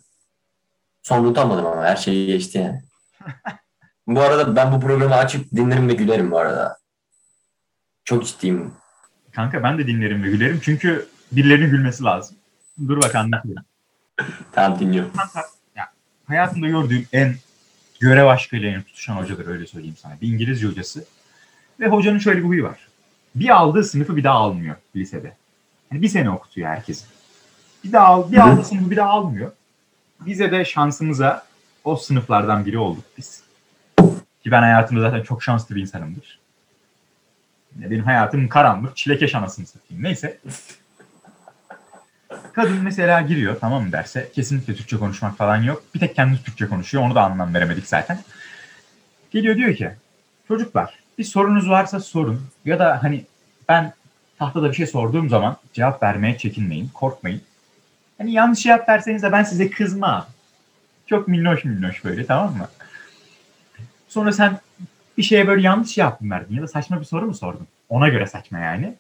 Sonra 1.04 1.28
utanmadım 1.28 1.66
ama 1.66 1.84
her 1.84 1.96
şey 1.96 2.26
geçti 2.26 2.58
yani. 2.58 2.82
bu 4.08 4.22
arada 4.22 4.56
ben 4.56 4.72
bu 4.72 4.80
programı 4.80 5.16
açıp 5.16 5.52
dinlerim 5.52 5.88
ve 5.88 5.94
gülerim 5.94 6.32
bu 6.32 6.40
arada. 6.40 6.78
Çok 8.06 8.26
ciddiyim. 8.26 8.74
Kanka 9.32 9.64
ben 9.64 9.78
de 9.78 9.88
dinlerim 9.88 10.24
ve 10.24 10.30
gülerim. 10.30 10.60
Çünkü 10.64 11.08
birilerinin 11.32 11.70
gülmesi 11.70 12.04
lazım. 12.04 12.38
Dur 12.88 13.02
bak 13.02 13.16
anlatayım. 13.16 13.58
Tamam 14.52 14.80
dinliyorum. 14.80 15.12
Kanka, 15.14 15.46
ya, 15.76 15.92
hayatımda 16.28 16.68
gördüğüm 16.68 17.08
en 17.14 17.36
görev 18.00 18.26
aşkıyla 18.26 18.70
en 18.70 18.82
tutuşan 18.82 19.16
hocadır 19.16 19.48
öyle 19.48 19.68
söyleyeyim 19.68 19.98
sana. 19.98 20.22
Bir 20.22 20.28
İngilizce 20.28 20.68
hocası. 20.68 21.06
Ve 21.80 21.88
hocanın 21.88 22.18
şöyle 22.18 22.40
bir 22.40 22.48
huyu 22.48 22.64
var. 22.64 22.88
Bir 23.36 23.50
aldığı 23.50 23.84
sınıfı 23.84 24.16
bir 24.18 24.24
daha 24.24 24.36
almıyor 24.36 24.76
lisede. 24.96 25.38
Yani 25.92 26.02
bir 26.02 26.10
sene 26.10 26.30
okutuyor 26.30 26.68
herkesi. 26.68 27.06
Bir 27.84 27.92
daha 27.92 28.06
al, 28.06 28.32
bir 28.32 28.38
Hı. 28.38 28.44
aldığı 28.44 28.64
sınıfı 28.64 28.92
bir 28.92 28.96
daha 28.96 29.10
almıyor. 29.10 29.52
Bize 30.20 30.52
de 30.52 30.66
şansımıza 30.66 31.46
o 31.84 31.96
sınıflardan 31.96 32.66
biri 32.66 32.78
olduk 32.78 33.04
biz. 33.18 33.44
Ki 34.44 34.52
ben 34.52 34.62
hayatımda 34.62 35.02
zaten 35.02 35.24
çok 35.24 35.44
şanslı 35.44 35.76
bir 35.76 35.82
insanımdır. 35.82 36.40
Benim 37.76 38.04
hayatım 38.04 38.50
karanlık, 38.50 38.98
çilekeş 38.98 39.36
anasını 39.36 39.66
satayım. 39.66 40.04
Neyse. 40.04 40.38
Kadın 42.54 42.78
mesela 42.84 43.22
giriyor 43.22 43.58
tamam 43.60 43.84
mı 43.84 43.92
derse. 43.92 44.32
Kesinlikle 44.34 44.76
Türkçe 44.76 44.98
konuşmak 44.98 45.38
falan 45.38 45.58
yok. 45.64 45.84
Bir 45.96 46.00
tek 46.00 46.16
kendisi 46.16 46.44
Türkçe 46.44 46.68
konuşuyor. 46.68 47.04
Onu 47.04 47.16
da 47.16 47.22
anlam 47.22 47.54
veremedik 47.54 47.88
zaten. 47.88 48.20
Geliyor 49.32 49.56
diyor 49.56 49.76
ki 49.76 49.92
çocuklar 50.48 51.00
bir 51.18 51.24
sorunuz 51.24 51.70
varsa 51.70 52.00
sorun. 52.00 52.42
Ya 52.66 52.80
da 52.80 53.04
hani 53.04 53.26
ben 53.70 53.94
tahtada 54.40 54.70
bir 54.70 54.76
şey 54.76 54.88
sorduğum 54.88 55.30
zaman 55.30 55.58
cevap 55.74 56.04
vermeye 56.04 56.38
çekinmeyin. 56.38 56.90
Korkmayın. 56.94 57.42
Hani 58.18 58.32
yanlış 58.32 58.60
cevap 58.64 58.90
verseniz 58.90 59.24
de 59.24 59.32
ben 59.32 59.44
size 59.44 59.70
kızmam. 59.70 60.26
Çok 61.08 61.28
minnoş 61.28 61.66
minnoş 61.66 62.04
böyle 62.04 62.26
tamam 62.26 62.58
mı? 62.58 62.68
Sonra 64.08 64.32
sen 64.32 64.60
bir 65.18 65.24
şeye 65.24 65.48
böyle 65.48 65.62
yanlış 65.62 65.96
cevap 65.96 66.22
mı 66.22 66.32
verdin 66.32 66.56
ya 66.56 66.62
da 66.62 66.68
saçma 66.68 67.00
bir 67.00 67.06
soru 67.06 67.26
mu 67.26 67.34
sordun? 67.34 67.68
Ona 67.90 68.10
göre 68.10 68.28
saçma 68.28 68.60
yani. 68.60 68.94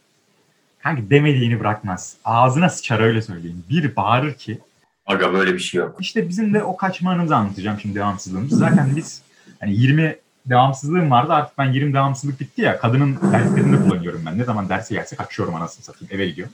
Kanka 0.83 1.01
demediğini 1.09 1.59
bırakmaz. 1.59 2.15
Ağzına 2.25 2.69
sıçar 2.69 2.99
öyle 2.99 3.21
söyleyeyim. 3.21 3.63
Bir 3.69 3.95
bağırır 3.95 4.33
ki 4.33 4.59
Aga 5.05 5.33
böyle 5.33 5.53
bir 5.53 5.59
şey 5.59 5.79
yok. 5.79 5.95
işte 5.99 6.29
bizim 6.29 6.53
de 6.53 6.63
o 6.63 6.77
kaçmanımızı 6.77 7.35
anlatacağım 7.35 7.79
şimdi 7.79 7.95
devamsızlığımızı. 7.95 8.55
Zaten 8.57 8.95
biz 8.95 9.21
hani 9.59 9.75
20 9.75 10.15
devamsızlığım 10.45 11.11
vardı 11.11 11.33
artık 11.33 11.57
ben 11.57 11.71
20 11.73 11.93
devamsızlık 11.93 12.39
bitti 12.39 12.61
ya 12.61 12.79
kadının 12.79 13.19
derslerinde 13.31 13.77
kullanıyorum 13.77 14.23
ben. 14.25 14.37
Ne 14.39 14.43
zaman 14.43 14.69
derse 14.69 14.95
gelse 14.95 15.15
kaçıyorum 15.15 15.55
anasını 15.55 15.85
satayım 15.85 16.13
eve 16.13 16.27
gidiyorum. 16.29 16.53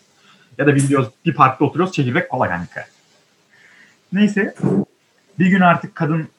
Ya 0.57 0.67
da 0.67 0.75
bir 0.75 0.81
gidiyoruz 0.81 1.09
bir 1.25 1.33
parkta 1.33 1.65
oturuyoruz 1.65 1.93
çekirdek 1.95 2.29
kola 2.29 2.47
kanka. 2.47 2.85
Neyse 4.13 4.55
bir 5.39 5.47
gün 5.47 5.61
artık 5.61 5.95
kadın 5.95 6.29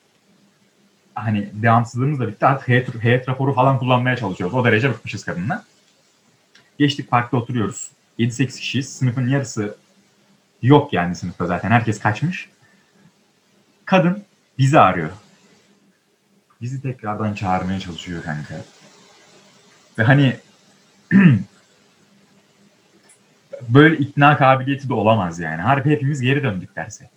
hani 1.14 1.50
devamsızlığımız 1.52 2.20
da 2.20 2.28
bitti 2.28 2.46
artık 2.46 2.68
heyet, 2.68 2.94
heyet 3.02 3.28
raporu 3.28 3.54
falan 3.54 3.78
kullanmaya 3.78 4.16
çalışıyoruz. 4.16 4.54
O 4.54 4.64
derece 4.64 4.90
bıkmışız 4.90 5.24
kadınla. 5.24 5.64
Geçtik 6.78 7.10
parkta 7.10 7.36
oturuyoruz. 7.36 7.90
7-8 8.18 8.58
kişiyiz. 8.58 8.96
Sınıfın 8.96 9.28
yarısı 9.28 9.76
yok 10.62 10.92
yani 10.92 11.14
sınıfta 11.14 11.46
zaten. 11.46 11.70
Herkes 11.70 12.00
kaçmış. 12.00 12.48
Kadın 13.84 14.24
bizi 14.58 14.80
arıyor. 14.80 15.10
Bizi 16.60 16.82
tekrardan 16.82 17.34
çağırmaya 17.34 17.80
çalışıyor 17.80 18.22
kanka. 18.22 18.54
Ve 19.98 20.02
hani 20.02 20.36
böyle 23.68 23.96
ikna 23.96 24.36
kabiliyeti 24.36 24.88
de 24.88 24.94
olamaz 24.94 25.38
yani. 25.40 25.62
Harbi 25.62 25.90
hepimiz 25.90 26.20
geri 26.20 26.42
döndük 26.42 26.76
derse. 26.76 27.10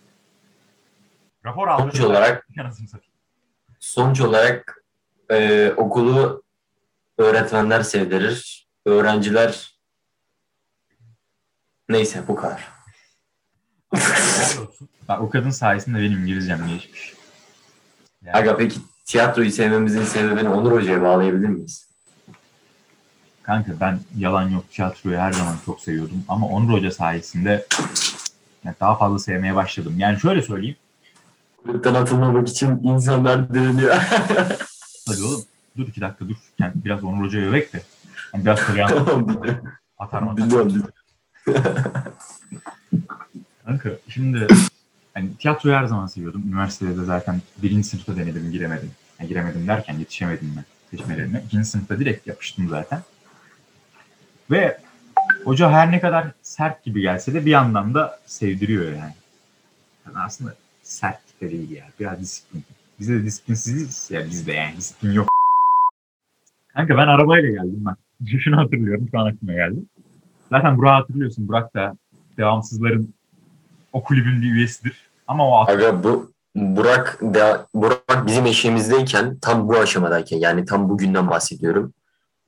Rapor 1.44 1.68
aldık. 1.68 1.96
Sonuç 1.96 2.10
olarak 2.10 2.46
sonuç 3.80 4.20
olarak 4.20 4.84
e, 5.30 5.70
okulu 5.76 6.42
öğretmenler 7.18 7.82
sevdirir. 7.82 8.68
Öğrenciler 8.86 9.78
neyse 11.88 12.22
bu 12.28 12.34
kadar. 12.36 12.68
Bak 15.08 15.22
o 15.22 15.30
kadın 15.30 15.50
sayesinde 15.50 15.98
benim 15.98 16.22
İngilizcem 16.22 16.66
gelişmiş. 16.68 17.14
Yani, 18.22 18.36
Aga 18.36 18.56
peki 18.56 18.80
tiyatroyu 19.04 19.50
sevmemizin 19.50 20.04
sebebini 20.04 20.48
Onur 20.48 20.72
Hoca'ya 20.72 21.02
bağlayabilir 21.02 21.48
miyiz? 21.48 21.87
Kanka 23.48 23.72
ben 23.80 24.00
yalan 24.16 24.48
yok 24.50 24.70
tiyatroyu 24.70 25.18
her 25.18 25.32
zaman 25.32 25.56
çok 25.66 25.80
seviyordum. 25.80 26.24
Ama 26.28 26.46
Onur 26.46 26.72
Hoca 26.72 26.90
sayesinde 26.90 27.66
yani 28.64 28.76
daha 28.80 28.98
fazla 28.98 29.18
sevmeye 29.18 29.54
başladım. 29.54 29.94
Yani 29.98 30.20
şöyle 30.20 30.42
söyleyeyim. 30.42 30.76
Kulüpten 31.62 31.94
atılmamak 31.94 32.48
için 32.48 32.80
insanlar 32.82 33.54
direniyor. 33.54 33.94
Hadi 35.08 35.22
oğlum 35.22 35.44
dur 35.76 35.88
iki 35.88 36.00
dakika 36.00 36.28
dur. 36.28 36.34
Yani 36.58 36.72
biraz 36.74 37.04
Onur 37.04 37.24
Hoca'yı 37.24 37.46
övek 37.46 37.72
de. 37.72 37.82
Yani 38.34 38.44
biraz 38.44 38.58
söyleyeyim. 38.58 38.90
Atarım 39.98 40.28
atarım. 40.28 40.36
Biliyorum. 40.36 40.72
Kanka 43.64 43.90
şimdi 44.08 44.46
hani 45.14 45.36
tiyatroyu 45.36 45.76
her 45.76 45.86
zaman 45.86 46.06
seviyordum. 46.06 46.42
Üniversitede 46.48 46.96
de 46.96 47.04
zaten 47.04 47.40
birinci 47.62 47.88
sınıfta 47.88 48.16
denedim 48.16 48.52
giremedim. 48.52 48.90
Yani 49.20 49.28
giremedim 49.28 49.66
derken 49.68 49.98
yetişemedim 49.98 50.54
ben 50.56 50.64
seçmelerine. 50.90 51.42
İkinci 51.46 51.68
sınıfta 51.68 51.98
direkt 51.98 52.26
yapıştım 52.26 52.68
zaten. 52.68 53.02
Ve 54.50 54.78
hoca 55.44 55.70
her 55.70 55.92
ne 55.92 56.00
kadar 56.00 56.26
sert 56.42 56.84
gibi 56.84 57.00
gelse 57.00 57.34
de 57.34 57.46
bir 57.46 57.50
yandan 57.50 57.94
da 57.94 58.18
sevdiriyor 58.26 58.84
yani. 58.84 59.14
yani 60.06 60.18
aslında 60.24 60.54
sert 60.82 61.20
de 61.40 61.50
değil 61.50 61.70
ya. 61.70 61.84
Biraz 62.00 62.20
disiplin. 62.20 62.64
Biz 63.00 63.08
de 63.08 63.24
disiplinsiziz 63.24 64.10
ya 64.10 64.24
bizde 64.24 64.52
yani 64.52 64.76
disiplin 64.76 65.12
yok. 65.12 65.28
Kanka 66.68 66.96
ben 66.96 67.06
arabayla 67.06 67.50
geldim 67.50 67.84
ben. 67.86 67.96
Şunu 68.38 68.56
hatırlıyorum 68.56 69.08
şu 69.10 69.18
an 69.18 69.26
aklıma 69.26 69.52
geldi. 69.52 69.80
Zaten 70.50 70.78
Burak'ı 70.78 70.94
hatırlıyorsun. 70.94 71.48
Burak 71.48 71.74
da 71.74 71.96
devamsızların 72.36 73.14
o 73.92 74.04
kulübün 74.04 74.42
bir 74.42 74.52
üyesidir. 74.52 75.10
Ama 75.28 75.48
o 75.48 75.70
Aga 75.70 76.04
bu 76.04 76.32
Burak 76.54 77.20
da 77.22 77.66
Burak 77.74 78.26
bizim 78.26 78.46
eşiğimizdeyken 78.46 79.38
tam 79.38 79.68
bu 79.68 79.76
aşamadayken 79.76 80.38
yani 80.38 80.64
tam 80.64 80.88
bugünden 80.88 81.30
bahsediyorum. 81.30 81.92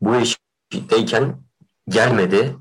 Bu 0.01 0.17
eşikteyken 0.17 1.35
gelmedi 1.91 2.57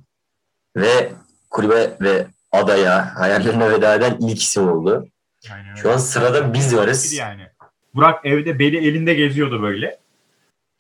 ve 0.75 1.12
kulübe 1.50 1.98
ve 2.01 2.27
adaya 2.51 3.15
hayallerine 3.15 3.71
veda 3.71 3.95
eden 3.95 4.17
ilk 4.19 4.41
isim 4.41 4.69
oldu. 4.69 5.07
Aynen 5.53 5.75
Şu 5.75 5.91
an 5.91 5.98
sırada 5.98 6.53
biz 6.53 6.75
varız. 6.75 7.13
Yani. 7.13 7.48
Burak 7.95 8.25
evde 8.25 8.59
beli 8.59 8.77
elinde 8.77 9.13
geziyordu 9.13 9.62
böyle. 9.62 10.00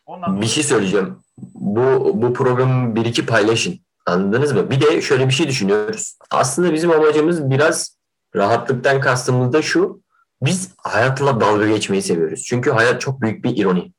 Ondan 0.05 0.41
Bir 0.41 0.47
şey 0.47 0.63
söyleyeceğim. 0.63 1.15
Bu 1.53 2.11
bu 2.21 2.33
programı 2.33 2.95
bir 2.95 3.05
iki 3.05 3.25
paylaşın. 3.25 3.79
Anladınız 4.05 4.51
mı? 4.51 4.69
Bir 4.69 4.81
de 4.81 5.01
şöyle 5.01 5.27
bir 5.27 5.33
şey 5.33 5.47
düşünüyoruz. 5.47 6.17
Aslında 6.31 6.73
bizim 6.73 6.91
amacımız 6.91 7.49
biraz 7.49 7.97
rahatlıktan 8.35 9.01
kastımız 9.01 9.53
da 9.53 9.61
şu. 9.61 10.01
Biz 10.41 10.71
hayatla 10.77 11.41
dalga 11.41 11.67
geçmeyi 11.67 12.01
seviyoruz. 12.01 12.43
Çünkü 12.43 12.71
hayat 12.71 13.01
çok 13.01 13.21
büyük 13.21 13.43
bir 13.43 13.57
ironi. 13.57 13.93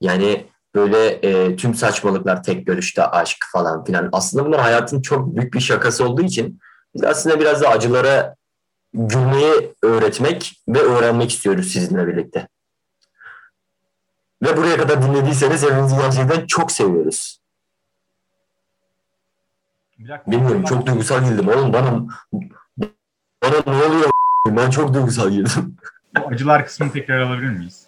Yani 0.00 0.46
böyle 0.74 1.08
e, 1.08 1.56
tüm 1.56 1.74
saçmalıklar 1.74 2.42
tek 2.42 2.66
görüşte 2.66 3.06
aşk 3.06 3.36
falan 3.52 3.84
filan. 3.84 4.08
Aslında 4.12 4.46
bunlar 4.46 4.60
hayatın 4.60 5.02
çok 5.02 5.36
büyük 5.36 5.54
bir 5.54 5.60
şakası 5.60 6.04
olduğu 6.04 6.22
için 6.22 6.60
biz 6.94 7.04
aslında 7.04 7.40
biraz 7.40 7.62
da 7.62 7.68
acılara 7.68 8.36
gülmeyi 8.92 9.74
öğretmek 9.82 10.62
ve 10.68 10.78
öğrenmek 10.78 11.30
istiyoruz 11.30 11.72
sizinle 11.72 12.06
birlikte. 12.06 12.48
Ve 14.42 14.56
buraya 14.56 14.76
kadar 14.76 15.02
dinlediyseniz 15.02 15.62
hepinizi 15.62 15.96
gerçekten 15.96 16.46
çok 16.46 16.72
seviyoruz. 16.72 17.40
Dakika. 19.98 20.30
Bilmiyorum 20.30 20.64
çok 20.64 20.86
duygusal 20.86 21.24
girdim 21.24 21.48
oğlum 21.48 21.72
bana 21.72 22.06
bana 23.42 23.62
ne 23.66 23.84
oluyor 23.84 24.10
ben 24.46 24.70
çok 24.70 24.94
duygusal 24.94 25.30
girdim. 25.30 25.76
Bu 26.18 26.28
acılar 26.28 26.66
kısmını 26.66 26.92
tekrar 26.92 27.20
alabilir 27.20 27.50
miyiz? 27.50 27.86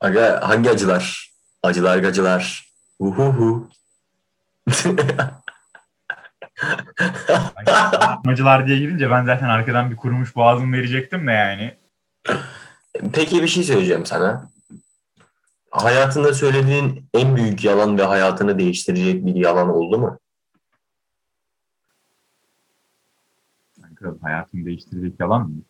Aga 0.00 0.40
hangi 0.48 0.70
acılar? 0.70 1.29
Acılar 1.62 1.98
gacılar. 1.98 2.70
Uhuhu. 2.98 3.68
acılar 8.26 8.66
diye 8.66 8.78
girince 8.78 9.10
ben 9.10 9.24
zaten 9.24 9.48
arkadan 9.48 9.90
bir 9.90 9.96
kurumuş 9.96 10.36
boğazım 10.36 10.72
verecektim 10.72 11.26
de 11.26 11.32
yani. 11.32 11.76
Peki 13.12 13.42
bir 13.42 13.48
şey 13.48 13.64
söyleyeceğim 13.64 14.06
sana. 14.06 14.50
Hayatında 15.70 16.34
söylediğin 16.34 17.04
en 17.14 17.36
büyük 17.36 17.64
yalan 17.64 17.98
ve 17.98 18.02
hayatını 18.02 18.58
değiştirecek 18.58 19.26
bir 19.26 19.34
yalan 19.34 19.68
oldu 19.68 19.98
mu? 19.98 20.18
Kanka 23.82 24.14
hayatımı 24.22 24.66
değiştirecek 24.66 25.20
yalan 25.20 25.50
mı? 25.50 25.62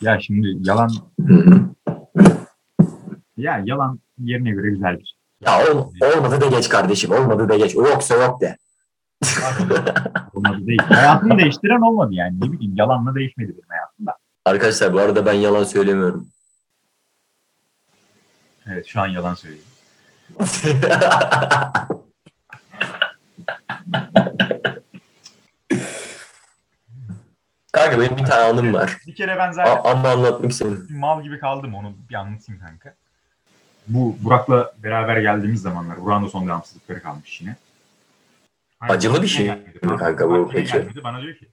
Ya 0.00 0.20
şimdi 0.20 0.56
yalan. 0.60 0.90
Ya 3.38 3.62
yalan 3.64 4.00
yerine 4.18 4.50
göre 4.50 4.70
güzel 4.70 4.98
bir 4.98 5.04
şey. 5.04 5.18
Ya 5.40 5.72
ol- 5.72 5.92
olmadı 6.16 6.40
da 6.40 6.46
geç 6.46 6.68
kardeşim. 6.68 7.12
Olmadı 7.12 7.48
da 7.48 7.56
geç. 7.56 7.76
O 7.76 7.86
yoksa 7.86 8.14
yok 8.14 8.40
de. 8.40 8.56
Olmadı 10.34 10.66
değil. 10.66 10.78
Hayatımı 10.82 11.38
değiştiren 11.38 11.80
olmadı 11.80 12.14
yani. 12.14 12.40
Ne 12.40 12.52
bileyim 12.52 12.76
yalanla 12.76 13.14
değişmedi 13.14 13.48
benim 13.52 13.68
hayatımda. 13.68 14.16
Arkadaşlar 14.44 14.92
bu 14.92 15.00
arada 15.00 15.26
ben 15.26 15.32
yalan 15.32 15.64
söylemiyorum. 15.64 16.28
Evet 18.66 18.86
şu 18.86 19.00
an 19.00 19.06
yalan 19.06 19.34
söylüyorum. 19.34 19.68
Kanka 27.72 28.00
benim 28.00 28.16
bir 28.16 28.24
tane 28.24 28.42
anım 28.52 28.74
var. 28.74 28.96
Bir 29.06 29.14
kere 29.14 29.36
ben 29.38 29.50
zaten 29.52 29.76
A- 29.76 29.90
ama 29.90 30.08
anlatmak 30.08 30.50
istedim. 30.50 30.86
mal 30.90 31.22
gibi 31.22 31.38
kaldım 31.40 31.74
onu 31.74 31.94
bir 32.10 32.14
anlatayım 32.14 32.60
kanka. 32.62 32.94
Bu 33.88 34.16
Burak'la 34.22 34.72
beraber 34.82 35.16
geldiğimiz 35.16 35.62
zamanlar 35.62 36.04
Burak'ın 36.04 36.24
da 36.24 36.28
son 36.28 36.46
devamsızlıkları 36.46 37.02
kalmış 37.02 37.40
yine. 37.40 37.56
Aynen, 38.80 38.94
Acılı 38.94 39.22
bir 39.22 39.28
şey 39.28 39.52
kanka 39.98 40.30
bu 40.30 40.50
peki? 40.52 40.72
gelmedi. 40.72 41.04
Bana 41.04 41.22
diyor 41.22 41.34
ki 41.34 41.46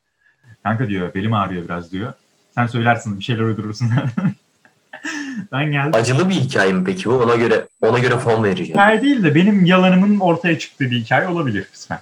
kanka 0.63 0.87
diyor 0.87 1.13
belim 1.13 1.33
ağrıyor 1.33 1.63
biraz 1.63 1.91
diyor. 1.91 2.13
Sen 2.55 2.67
söylersin 2.67 3.19
bir 3.19 3.23
şeyler 3.23 3.41
uydurursun. 3.41 3.89
ben 5.51 5.71
geldim. 5.71 5.91
Acılı 5.95 6.29
bir 6.29 6.33
hikaye 6.35 6.73
mi 6.73 6.83
peki 6.83 7.09
bu? 7.09 7.13
Ona 7.13 7.35
göre 7.35 7.67
ona 7.81 7.99
göre 7.99 8.17
fon 8.17 8.43
vereceğim. 8.43 8.71
Hikaye 8.71 9.01
değil 9.01 9.23
de 9.23 9.35
benim 9.35 9.65
yalanımın 9.65 10.19
ortaya 10.19 10.59
çıktığı 10.59 10.91
bir 10.91 10.99
hikaye 10.99 11.27
olabilir 11.27 11.65
kısmen. 11.71 11.99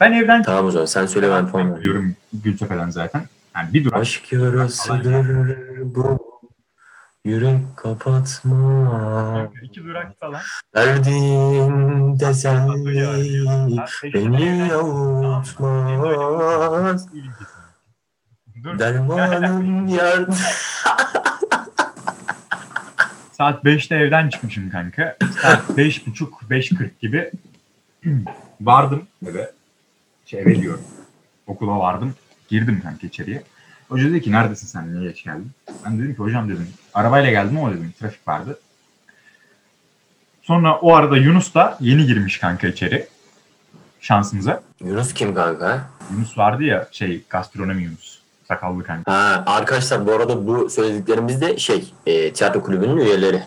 Ben 0.00 0.12
evden 0.12 0.42
Tamam 0.42 0.66
o 0.66 0.70
zaman 0.70 0.86
sen 0.86 1.06
söyle 1.06 1.30
ben 1.30 1.46
fon 1.46 1.58
vereceğim. 1.58 1.76
çıkıyorum 1.76 2.14
Gültepe'den 2.32 2.90
zaten. 2.90 3.22
Yani 3.56 3.74
bir 3.74 3.84
durak. 3.84 4.00
Aşk 4.00 4.32
yarasıdır 4.32 5.56
bu. 5.94 6.33
Yürek 7.24 7.60
kapatma. 7.76 9.50
iki 9.62 9.84
durak 9.84 10.20
falan. 10.20 10.40
Verdiğin 10.74 12.18
teselli 12.18 12.84
beni 14.14 14.74
avutmaz. 14.74 15.56
Dur. 18.64 18.78
Dermanın 18.78 19.86
yardım. 19.98 20.34
Saat 23.32 23.64
5'te 23.64 23.94
evden 23.96 24.28
çıkmışım 24.28 24.70
kanka. 24.70 25.16
Saat 25.42 25.70
5.30 25.70 26.28
5.40 26.50 26.90
gibi 27.00 27.30
vardım 28.60 29.06
eve. 29.26 29.50
Şey 30.26 30.40
eve 30.40 30.60
diyorum. 30.62 30.84
Okula 31.46 31.78
vardım. 31.78 32.14
Girdim 32.48 32.80
kanka 32.82 33.06
içeriye. 33.06 33.42
Hoca 33.94 34.10
dedi 34.10 34.22
ki 34.22 34.32
neredesin 34.32 34.66
sen 34.66 34.94
niye 34.94 35.10
geç 35.10 35.24
geldin? 35.24 35.50
Ben 35.86 35.98
dedim 35.98 36.14
ki 36.14 36.18
hocam 36.18 36.48
dedim 36.48 36.68
arabayla 36.94 37.30
geldim 37.30 37.58
ama 37.58 37.70
dedim 37.70 37.92
trafik 38.00 38.28
vardı. 38.28 38.58
Sonra 40.42 40.78
o 40.78 40.94
arada 40.94 41.16
Yunus 41.16 41.54
da 41.54 41.76
yeni 41.80 42.06
girmiş 42.06 42.38
kanka 42.38 42.66
içeri. 42.66 43.06
Şansımıza. 44.00 44.62
Yunus 44.80 45.14
kim 45.14 45.34
kanka? 45.34 45.90
Yunus 46.12 46.38
vardı 46.38 46.62
ya 46.62 46.88
şey 46.92 47.22
gastronomi 47.30 47.82
Yunus. 47.82 48.18
Sakallı 48.48 48.84
kanka. 48.84 49.12
Ha, 49.12 49.44
arkadaşlar 49.46 50.06
bu 50.06 50.12
arada 50.12 50.46
bu 50.46 50.70
söylediklerimiz 50.70 51.40
de 51.40 51.58
şey 51.58 51.92
e, 52.06 52.32
tiyatro 52.32 52.62
kulübünün 52.62 52.96
üyeleri. 52.96 53.42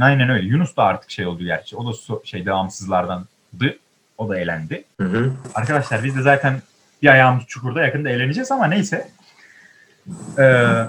Aynen 0.00 0.28
öyle. 0.28 0.46
Yunus 0.46 0.76
da 0.76 0.82
artık 0.82 1.10
şey 1.10 1.26
oldu 1.26 1.44
gerçi. 1.44 1.76
O 1.76 1.86
da 1.86 1.90
so- 1.90 2.26
şey 2.26 2.46
devamsızlardandı. 2.46 3.78
O 4.18 4.28
da 4.28 4.38
elendi. 4.38 4.84
Hı 5.00 5.06
hı. 5.06 5.32
Arkadaşlar 5.54 6.04
biz 6.04 6.16
de 6.16 6.22
zaten 6.22 6.62
bir 7.02 7.08
ayağımız 7.08 7.44
çukurda 7.46 7.82
yakında 7.82 8.10
eğleneceğiz 8.10 8.52
ama 8.52 8.66
neyse. 8.66 9.08
Ee, 10.38 10.84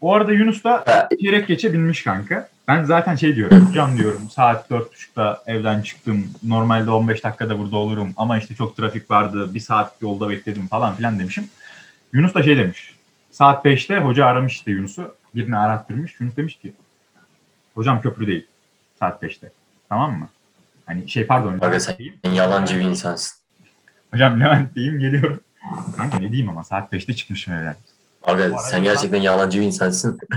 o 0.00 0.14
arada 0.14 0.32
Yunus 0.32 0.64
da 0.64 0.84
çeyrek 1.20 1.48
geçe 1.48 1.72
binmiş 1.72 2.02
kanka. 2.02 2.48
Ben 2.68 2.84
zaten 2.84 3.14
şey 3.16 3.36
diyorum. 3.36 3.68
Hocam 3.68 3.98
diyorum 3.98 4.30
saat 4.30 4.70
4.30'da 4.70 5.42
evden 5.46 5.82
çıktım. 5.82 6.30
Normalde 6.42 6.90
15 6.90 7.24
dakikada 7.24 7.58
burada 7.58 7.76
olurum. 7.76 8.12
Ama 8.16 8.38
işte 8.38 8.54
çok 8.54 8.76
trafik 8.76 9.10
vardı. 9.10 9.54
Bir 9.54 9.60
saat 9.60 10.02
yolda 10.02 10.28
bekledim 10.28 10.66
falan 10.66 10.94
filan 10.94 11.18
demişim. 11.18 11.48
Yunus 12.12 12.34
da 12.34 12.42
şey 12.42 12.56
demiş. 12.56 12.94
Saat 13.30 13.64
5'te 13.64 13.98
hoca 13.98 14.26
aramış 14.26 14.52
işte 14.52 14.70
Yunus'u. 14.70 15.14
Birini 15.34 15.56
arattırmış. 15.56 16.20
Yunus 16.20 16.36
demiş 16.36 16.56
ki 16.56 16.72
hocam 17.74 18.02
köprü 18.02 18.26
değil. 18.26 18.46
Saat 18.98 19.22
5'te. 19.22 19.50
Tamam 19.88 20.18
mı? 20.18 20.28
Hani 20.86 21.08
şey 21.08 21.26
pardon. 21.26 21.58
Aga 21.60 21.80
sen 21.80 21.96
yalancı 22.32 22.78
bir 22.78 22.84
insansın. 22.84 23.38
Hocam 24.10 24.40
Levent 24.40 24.74
diyeyim 24.74 24.98
geliyorum. 24.98 25.40
Kanka 25.96 26.18
ne 26.18 26.28
diyeyim 26.32 26.48
ama 26.48 26.64
saat 26.64 26.92
5'te 26.92 27.14
çıkmışım 27.14 27.54
evden. 27.54 27.76
Aga 28.26 28.58
sen 28.58 28.82
gerçekten 28.82 29.20
yalancı 29.20 29.60
bir 29.60 29.66
insansın. 29.66 30.18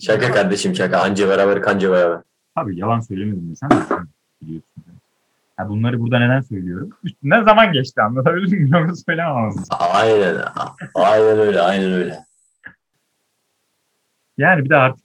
şaka 0.00 0.32
kardeşim 0.32 0.74
şaka. 0.74 0.98
Anca 0.98 1.28
beraber 1.28 1.62
kanca 1.62 1.92
beraber. 1.92 2.20
Tabii 2.54 2.78
yalan 2.78 3.00
söylemedim 3.00 3.56
sen 3.56 3.70
biliyorsun. 4.42 4.68
Ha, 5.56 5.68
bunları 5.68 6.00
burada 6.00 6.18
neden 6.18 6.40
söylüyorum? 6.40 6.90
Üstünden 7.04 7.44
zaman 7.44 7.72
geçti 7.72 8.02
anlatabildim 8.02 8.62
mi? 8.62 8.70
Yoksa 8.70 8.96
söylemem 8.96 9.50
Aynen. 9.70 10.36
Aynen 10.94 11.38
öyle. 11.38 11.60
Aynen 11.60 11.92
öyle. 11.92 12.24
Yani 14.38 14.64
bir 14.64 14.70
de 14.70 14.76
artık 14.76 15.04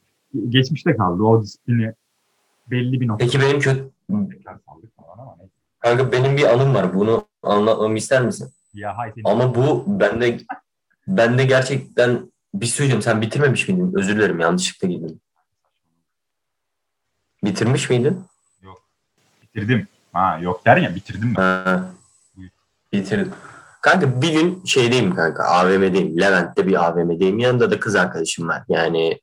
geçmişte 0.50 0.96
kaldı 0.96 1.24
o 1.24 1.44
disiplini 1.44 1.94
belli 2.72 3.02
bir 3.02 3.08
nokta. 3.08 3.26
Peki 3.26 3.42
benim 3.42 3.60
kötü... 3.60 3.90
Kanka 5.80 6.12
benim 6.12 6.38
bir 6.38 6.54
anım 6.54 6.76
var. 6.76 6.94
Bunu 6.94 7.28
anlatmamı 7.44 7.98
ister 7.98 8.22
misin? 8.22 8.52
Ya 8.74 8.98
hay 8.98 9.12
senin 9.12 9.26
Ama 9.26 9.56
bu 9.56 9.84
bende 9.88 10.40
bende 11.08 11.46
gerçekten 11.46 12.32
bir 12.54 12.66
şey 12.66 12.76
söyleyeceğim. 12.76 13.02
Sen 13.02 13.22
bitirmemiş 13.22 13.68
miydin? 13.68 13.94
Özür 13.96 14.16
dilerim 14.16 14.40
yanlışlıkla 14.40 14.88
girdim. 14.88 15.20
Bitirmiş 17.44 17.90
miydin? 17.90 18.24
bitirdim. 19.44 19.88
Ha 20.14 20.40
yok 20.42 20.66
der 20.66 20.78
ya 20.78 20.96
bitirdim 20.96 21.36
ben. 21.38 21.42
Ha. 21.42 21.92
Bitirdim. 22.94 23.34
Kanka 23.82 24.22
bir 24.22 24.32
gün 24.32 24.66
şeydeyim 24.66 25.16
kanka 25.16 25.44
AVM'deyim. 25.44 26.22
Levent'te 26.22 26.68
bir 26.68 26.86
AVM'deyim. 26.86 27.40
Yanında 27.40 27.72
da 27.72 27.80
kız 27.80 27.96
arkadaşım 27.96 28.48
var. 28.48 28.64
Yani 28.70 29.22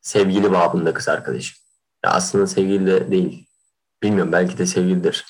sevgili 0.00 0.52
babında 0.52 0.94
kız 0.94 1.08
arkadaşım. 1.08 1.56
Ya 2.04 2.10
aslında 2.10 2.46
sevgili 2.46 2.86
de 2.86 3.10
değil. 3.10 3.46
Bilmiyorum 4.02 4.32
belki 4.32 4.58
de 4.58 4.66
sevgilidir. 4.66 5.26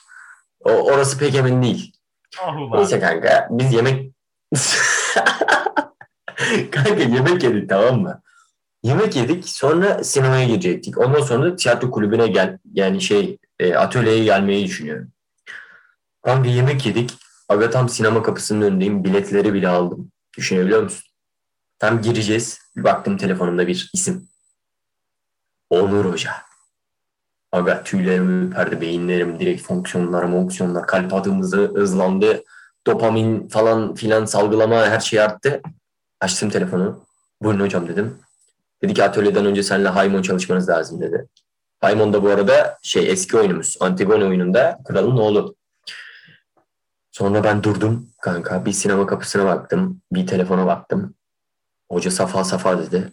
O, 0.60 0.70
orası 0.70 1.18
pek 1.18 1.34
emin 1.34 1.62
değil. 1.62 1.92
Ah 2.40 2.56
ulan. 2.56 2.80
Neyse 2.80 3.00
kanka 3.00 3.48
biz 3.50 3.72
yemek 3.72 4.12
kanka 6.70 7.02
yemek 7.02 7.42
yedik 7.42 7.68
tamam 7.68 8.00
mı? 8.00 8.22
Yemek 8.82 9.16
yedik 9.16 9.48
sonra 9.48 10.04
sinemaya 10.04 10.44
girecektik. 10.46 10.98
Ondan 10.98 11.20
sonra 11.20 11.52
da 11.52 11.56
tiyatro 11.56 11.90
kulübüne 11.90 12.26
gel 12.26 12.58
yani 12.72 13.00
şey 13.00 13.38
e, 13.58 13.74
atölyeye 13.74 14.24
gelmeyi 14.24 14.66
düşünüyorum. 14.66 15.12
Kanka 16.22 16.48
yemek 16.48 16.86
yedik. 16.86 17.14
Aga 17.48 17.70
tam 17.70 17.88
sinema 17.88 18.22
kapısının 18.22 18.62
önündeyim. 18.62 19.04
Biletleri 19.04 19.54
bile 19.54 19.68
aldım. 19.68 20.12
Düşünebiliyor 20.36 20.82
musun? 20.82 21.04
Tam 21.78 22.02
gireceğiz. 22.02 22.60
Bir 22.76 22.84
baktım 22.84 23.16
telefonumda 23.16 23.66
bir 23.66 23.90
isim. 23.94 24.28
Onur 25.70 26.04
Hoca. 26.04 26.32
Aga 27.52 27.82
tüylerim 27.82 28.30
ürperdi, 28.30 28.80
beyinlerim 28.80 29.38
direkt 29.38 29.62
fonksiyonlar, 29.62 30.30
fonksiyonlar, 30.30 30.86
kalp 30.86 31.14
atımızı 31.14 31.72
hızlandı. 31.74 32.42
Dopamin 32.86 33.48
falan 33.48 33.94
filan 33.94 34.24
salgılama 34.24 34.76
her 34.76 35.00
şey 35.00 35.20
arttı. 35.20 35.60
Açtım 36.20 36.50
telefonu. 36.50 37.04
Buyurun 37.42 37.60
hocam 37.60 37.88
dedim. 37.88 38.18
Dedi 38.82 38.94
ki 38.94 39.04
atölyeden 39.04 39.46
önce 39.46 39.62
seninle 39.62 39.88
Haymon 39.88 40.22
çalışmanız 40.22 40.68
lazım 40.68 41.00
dedi. 41.00 41.26
Haymon 41.80 42.12
da 42.12 42.22
bu 42.22 42.28
arada 42.28 42.78
şey 42.82 43.10
eski 43.10 43.36
oyunumuz. 43.38 43.76
Antigone 43.80 44.24
oyununda 44.24 44.78
kralın 44.84 45.16
oğlu. 45.16 45.56
Sonra 47.10 47.44
ben 47.44 47.62
durdum 47.62 48.08
kanka. 48.22 48.64
Bir 48.64 48.72
sinema 48.72 49.06
kapısına 49.06 49.44
baktım. 49.44 50.00
Bir 50.12 50.26
telefona 50.26 50.66
baktım. 50.66 51.14
Hoca 51.90 52.10
safa 52.10 52.44
safa 52.44 52.78
dedi. 52.78 53.12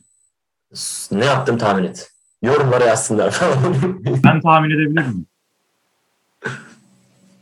Ne 1.11 1.25
yaptım 1.25 1.57
tahmin 1.57 1.83
et. 1.83 2.11
Yorumlara 2.41 2.85
yazsınlar 2.85 3.31
falan. 3.31 3.75
Ben 4.23 4.41
tahmin 4.41 4.69
edebilir 4.69 5.01
miyim? 5.07 5.25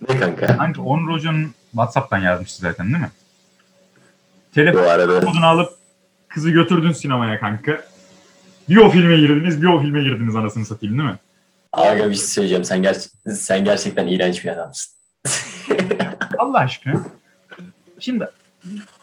ne 0.09 0.19
kanka? 0.19 0.57
Kanka 0.57 0.81
Onur 0.81 1.13
Hoca'nın 1.13 1.51
Whatsapp'tan 1.71 2.17
yazmıştı 2.17 2.61
zaten 2.61 2.87
değil 2.87 2.97
mi? 2.99 3.11
Telefon 4.53 5.19
kodunu 5.19 5.45
alıp 5.45 5.69
kızı 6.27 6.49
götürdün 6.51 6.91
sinemaya 6.91 7.39
kanka. 7.39 7.81
Bir 8.69 8.77
o 8.77 8.89
filme 8.89 9.17
girdiniz, 9.17 9.61
bir 9.61 9.67
o 9.67 9.81
filme 9.81 10.03
girdiniz 10.03 10.35
anasını 10.35 10.65
satayım 10.65 10.97
değil 10.97 11.09
mi? 11.09 11.17
Aga 11.73 12.09
bir 12.09 12.15
şey 12.15 12.25
söyleyeceğim. 12.25 12.63
Sen, 12.63 12.83
ger- 12.83 13.33
sen 13.35 13.65
gerçekten 13.65 14.07
iğrenç 14.07 14.45
bir 14.45 14.49
adamsın. 14.49 14.93
Allah 16.37 16.59
aşkına. 16.59 17.01
Şimdi 17.99 18.27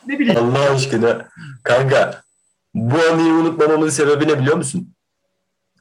ne 0.06 0.18
bileyim 0.18 0.40
Allah 0.44 0.70
aşkına. 0.70 1.28
Kanka 1.62 2.22
bu 2.74 2.96
anıyı 3.12 3.32
unutmamamın 3.32 3.88
sebebi 3.88 4.28
ne 4.28 4.40
biliyor 4.40 4.56
musun? 4.56 4.93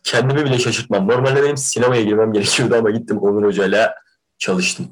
Kendimi 0.04 0.46
bile 0.46 0.60
şaşırtmam. 0.60 1.08
Normalde 1.08 1.44
benim 1.44 1.58
sinemaya 1.58 2.02
girmem 2.02 2.34
gerekiyordu 2.34 2.76
ama 2.76 2.92
gittim 2.92 3.18
Onur 3.18 3.44
Hoca'yla 3.44 3.96
çalıştım. 4.38 4.88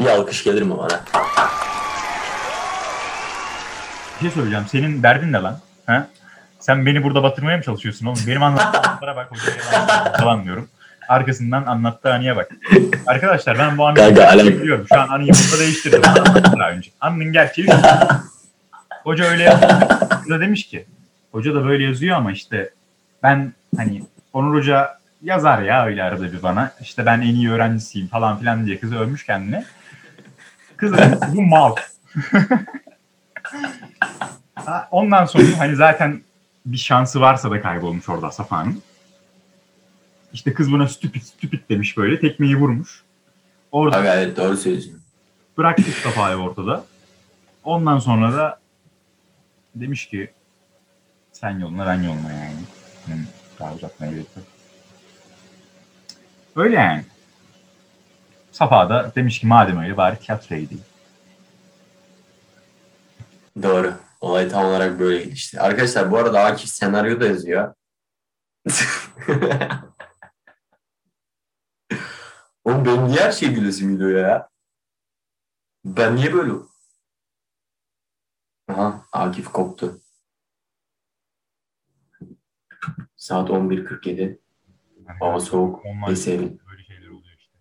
Bir 0.00 0.06
alkış 0.06 0.44
gelir 0.44 0.62
mi 0.62 0.78
bana? 0.78 1.00
bir 4.20 4.24
şey 4.24 4.30
söyleyeceğim. 4.30 4.64
Senin 4.68 5.02
derdin 5.02 5.32
ne 5.32 5.38
lan? 5.38 5.58
Ha? 5.86 6.08
Sen 6.60 6.86
beni 6.86 7.02
burada 7.02 7.22
batırmaya 7.22 7.56
mı 7.56 7.62
çalışıyorsun 7.62 8.06
oğlum? 8.06 8.18
Benim 8.26 8.42
anlattığımlara 8.42 9.16
bak 9.16 9.30
hocaya 9.30 9.88
lan 9.88 10.12
falan 10.20 10.44
diyorum. 10.44 10.68
Arkasından 11.08 11.66
anlattığı 11.66 12.14
anıya 12.14 12.36
bak. 12.36 12.50
Arkadaşlar 13.06 13.58
ben 13.58 13.78
bu 13.78 13.86
anıyı 13.86 14.60
biliyorum. 14.60 14.86
Şu 14.88 15.00
an 15.00 15.08
anıyı 15.08 15.32
burada 15.32 15.62
değiştirdim. 15.62 16.02
Daha 16.58 16.70
önce. 16.70 16.90
Anının 17.00 17.32
gerçeği 17.32 17.68
şu. 17.68 17.76
Hoca 19.04 19.24
öyle 19.24 19.42
yazıyor. 19.42 20.40
Demiş 20.40 20.66
ki 20.68 20.86
hoca 21.32 21.54
da 21.54 21.64
böyle 21.64 21.84
yazıyor 21.84 22.16
ama 22.16 22.32
işte 22.32 22.70
ben 23.22 23.52
hani 23.80 24.02
Onur 24.32 24.54
Hoca 24.54 24.98
yazar 25.22 25.62
ya 25.62 25.86
öyle 25.86 26.02
arada 26.02 26.32
bir 26.32 26.42
bana. 26.42 26.72
İşte 26.80 27.06
ben 27.06 27.20
en 27.20 27.34
iyi 27.34 27.50
öğrencisiyim 27.50 28.08
falan 28.08 28.38
filan 28.38 28.66
diye 28.66 28.80
kızı 28.80 28.98
övmüş 28.98 29.26
kendine. 29.26 29.64
Kız 30.76 30.92
da 30.92 30.98
demiş 30.98 31.20
ki, 31.20 31.26
bu 31.34 31.42
mal. 31.42 31.76
Ondan 34.90 35.24
sonra 35.24 35.44
hani 35.58 35.76
zaten 35.76 36.22
bir 36.66 36.76
şansı 36.76 37.20
varsa 37.20 37.50
da 37.50 37.62
kaybolmuş 37.62 38.08
orada 38.08 38.30
Safa'nın. 38.30 38.82
İşte 40.32 40.54
kız 40.54 40.72
buna 40.72 40.88
stupid 40.88 41.22
stupid 41.22 41.60
demiş 41.68 41.96
böyle 41.96 42.20
tekmeyi 42.20 42.56
vurmuş. 42.56 43.02
Orada 43.72 43.96
Aga 43.96 44.14
evet 44.14 44.36
doğru 44.36 44.56
söylüyorsun. 44.56 45.00
bıraktık 45.58 45.94
Safa'yı 45.94 46.36
ortada. 46.36 46.84
Ondan 47.64 47.98
sonra 47.98 48.32
da 48.32 48.60
demiş 49.74 50.06
ki 50.06 50.30
sen 51.32 51.58
yoluna 51.58 51.86
ben 51.86 52.02
yoluna 52.02 52.32
yani. 52.32 52.60
Hı, 53.06 53.12
daha 53.60 53.74
uzatmaya 53.74 54.12
gerek. 54.12 54.26
Öyle 56.56 56.76
yani. 56.76 57.04
Safa 58.52 58.88
da 58.90 59.12
demiş 59.14 59.40
ki 59.40 59.46
madem 59.46 59.78
öyle 59.78 59.96
bari 59.96 60.18
tiyatroya 60.18 60.60
gideyim. 60.60 60.84
Doğru. 63.62 63.94
Olay 64.20 64.48
tam 64.48 64.64
olarak 64.64 64.98
böyle 64.98 65.24
gelişti. 65.24 65.60
Arkadaşlar 65.60 66.10
bu 66.10 66.18
arada 66.18 66.44
Akif 66.44 66.70
senaryo 66.70 67.20
da 67.20 67.26
yazıyor. 67.26 67.74
Oğlum 72.64 72.84
benim 72.84 73.08
niye 73.08 73.20
her 73.20 73.32
şey 73.32 73.48
gülesim 73.54 73.92
geliyor 73.92 74.28
ya? 74.28 74.48
Ben 75.84 76.16
niye 76.16 76.32
böyle? 76.32 76.52
Aha 78.68 79.04
Akif 79.12 79.48
koptu. 79.48 80.00
Saat 83.16 83.50
11.47. 83.50 84.38
Hava 85.20 85.40
soğuk. 85.40 85.84
Online 85.86 86.58
böyle 86.70 86.84
şeyler 86.84 87.08
oluyor 87.08 87.36
işte. 87.38 87.58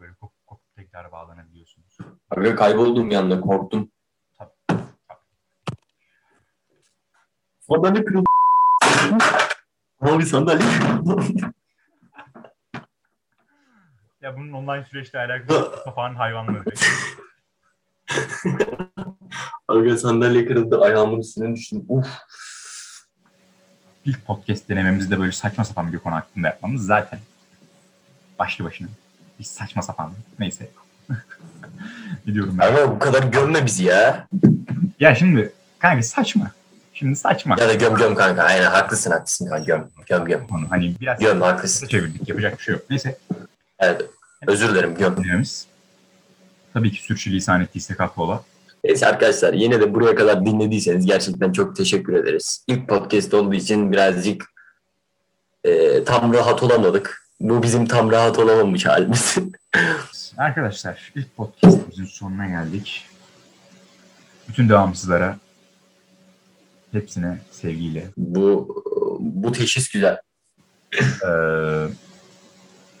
Böyle 0.00 0.14
kopup 0.14 0.46
kopup 0.46 0.76
tekrar 0.76 1.12
bağlanabiliyorsunuz. 1.12 1.98
Aga 2.30 2.56
kayboldum 2.56 3.10
yanında 3.10 3.40
korktum. 3.40 3.90
Sandalye 7.60 8.04
kırıldı. 8.04 8.26
Abi 10.00 10.26
sandalye 10.26 10.66
kırıldı. 10.78 11.22
Ya 14.20 14.36
bunun 14.36 14.52
online 14.52 14.84
süreçle 14.84 15.18
alakalı 15.18 15.76
Safa'nın 15.84 16.14
hayvanları. 16.14 16.64
Aga 19.68 19.96
sandalye 19.96 20.46
kırıldı. 20.46 20.80
Ayağımın 20.80 21.18
üstüne 21.18 21.54
düştüm. 21.54 21.84
Uf. 21.88 22.06
İlk 24.06 24.26
podcast 24.26 24.68
denememizde 24.68 25.18
böyle 25.20 25.32
saçma 25.32 25.64
sapan 25.64 25.92
bir 25.92 25.98
konu 25.98 26.14
hakkında 26.14 26.46
yapmamız 26.48 26.86
zaten 26.86 27.18
başlı 28.38 28.64
başına. 28.64 28.88
Bir 29.38 29.44
saçma 29.44 29.82
sapan. 29.82 30.12
Neyse. 30.38 30.70
Gidiyorum 32.26 32.58
ben. 32.58 32.66
Aga 32.66 32.90
bu 32.90 32.98
kadar 32.98 33.22
gömme 33.22 33.66
bizi 33.66 33.84
ya. 33.84 34.26
Ya 35.00 35.14
şimdi 35.14 35.52
kanka 35.78 36.02
saçma. 36.02 36.50
Şimdi 36.94 37.16
saçma. 37.16 37.56
Ya 37.60 37.68
da 37.68 37.74
göm 37.74 37.94
göm 37.96 38.14
kanka. 38.14 38.42
Aynen 38.42 38.70
haklısın 38.70 39.10
haklısın 39.10 39.46
kanka. 39.48 39.64
Göm 39.64 39.88
göm 40.06 40.24
göm. 40.24 40.46
Konu. 40.46 40.70
Hani 40.70 40.94
biraz 41.00 41.20
Göm 41.20 41.40
haklısın. 41.40 41.86
çevirdik. 41.86 42.28
Yapacak 42.28 42.58
bir 42.58 42.62
şey 42.64 42.74
yok. 42.74 42.84
Neyse. 42.90 43.18
Evet. 43.78 44.02
Özür 44.46 44.68
dilerim 44.68 44.94
göm. 44.94 45.16
Dinlememiz. 45.16 45.66
Tabii 46.74 46.92
ki 46.92 47.02
sürçülisan 47.02 47.60
ettiysek 47.60 48.00
affola. 48.00 48.42
Neyse 48.86 49.06
arkadaşlar 49.06 49.52
yine 49.52 49.80
de 49.80 49.94
buraya 49.94 50.14
kadar 50.14 50.46
dinlediyseniz 50.46 51.06
gerçekten 51.06 51.52
çok 51.52 51.76
teşekkür 51.76 52.14
ederiz. 52.14 52.64
İlk 52.68 52.88
podcast 52.88 53.34
olduğu 53.34 53.54
için 53.54 53.92
birazcık 53.92 54.44
e, 55.64 56.04
tam 56.04 56.34
rahat 56.34 56.62
olamadık. 56.62 57.26
Bu 57.40 57.62
bizim 57.62 57.86
tam 57.86 58.10
rahat 58.10 58.38
olamamış 58.38 58.86
halimiz. 58.86 59.36
Arkadaşlar 60.36 61.12
ilk 61.14 61.36
podcastimizin 61.36 62.04
sonuna 62.04 62.46
geldik. 62.46 63.06
Bütün 64.48 64.68
devamsızlara 64.68 65.38
hepsine 66.92 67.38
sevgiyle 67.50 68.06
bu 68.16 68.68
bu 69.20 69.52
teşhis 69.52 69.88
güzel. 69.88 70.18
Ee, 71.00 71.28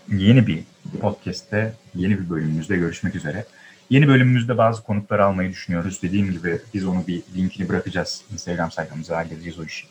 yeni 0.08 0.46
bir 0.46 0.64
podcast'te, 1.00 1.74
yeni 1.94 2.18
bir 2.18 2.30
bölümümüzde 2.30 2.76
görüşmek 2.76 3.14
üzere. 3.14 3.46
Yeni 3.90 4.08
bölümümüzde 4.08 4.58
bazı 4.58 4.82
konukları 4.82 5.24
almayı 5.24 5.50
düşünüyoruz. 5.50 6.02
Dediğim 6.02 6.30
gibi 6.30 6.60
biz 6.74 6.86
onu 6.86 7.06
bir 7.06 7.22
linkini 7.36 7.68
bırakacağız. 7.68 8.22
Instagram 8.32 8.70
sayfamıza 8.70 9.16
halledeceğiz 9.16 9.58
o 9.58 9.64
işi. 9.64 9.86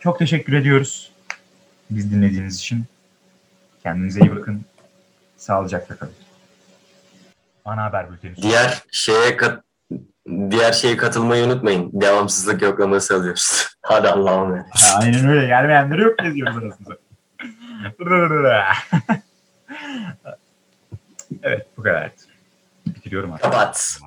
Çok 0.00 0.18
teşekkür 0.18 0.52
ediyoruz. 0.52 1.12
Biz 1.90 2.12
dinlediğiniz 2.12 2.58
için. 2.58 2.84
Kendinize 3.82 4.20
iyi 4.20 4.36
bakın. 4.36 4.64
Sağlıcakla 5.36 5.96
kalın. 5.96 6.12
Ana 7.64 7.84
haber 7.84 8.12
bülteni. 8.12 8.36
Diğer 8.36 8.82
şeye 8.90 9.36
kat 9.36 9.64
diğer 10.50 10.72
şeye 10.72 10.96
katılmayı 10.96 11.44
unutmayın. 11.44 11.90
Devamsızlık 11.92 12.62
yoklaması 12.62 13.16
alıyoruz. 13.16 13.66
Hadi 13.82 14.08
Allah'ım 14.08 14.48
emanet. 14.48 14.66
Aynen 15.00 15.28
öyle. 15.28 15.46
Gelmeyenleri 15.46 16.02
yok 16.02 16.18
geziyoruz 16.18 16.56
arasında. 16.56 16.96
evet 21.42 21.66
bu 21.76 21.82
kadar 21.82 22.10
gidiyorum 23.14 23.32
artık. 23.32 23.52
Kapat. 23.52 23.98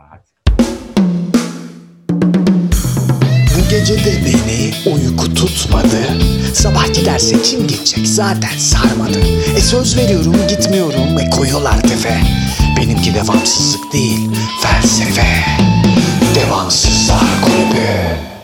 Bu 3.55 3.69
gece 3.69 4.05
de 4.05 4.13
beni 4.25 4.73
uyku 4.93 5.33
tutmadı. 5.33 6.17
Sabahki 6.53 7.05
derse 7.05 7.41
kim 7.41 7.67
gidecek 7.67 8.07
zaten 8.07 8.57
sarmadı. 8.57 9.19
E 9.57 9.61
söz 9.61 9.97
veriyorum 9.97 10.35
gitmiyorum 10.49 11.17
ve 11.17 11.29
koyuyorlar 11.29 11.81
tefe. 11.81 12.21
Benimki 12.77 13.13
devamsızlık 13.13 13.93
değil 13.93 14.29
felsefe. 14.61 15.45
Devamsızlar 16.35 17.41
kulübü. 17.41 18.36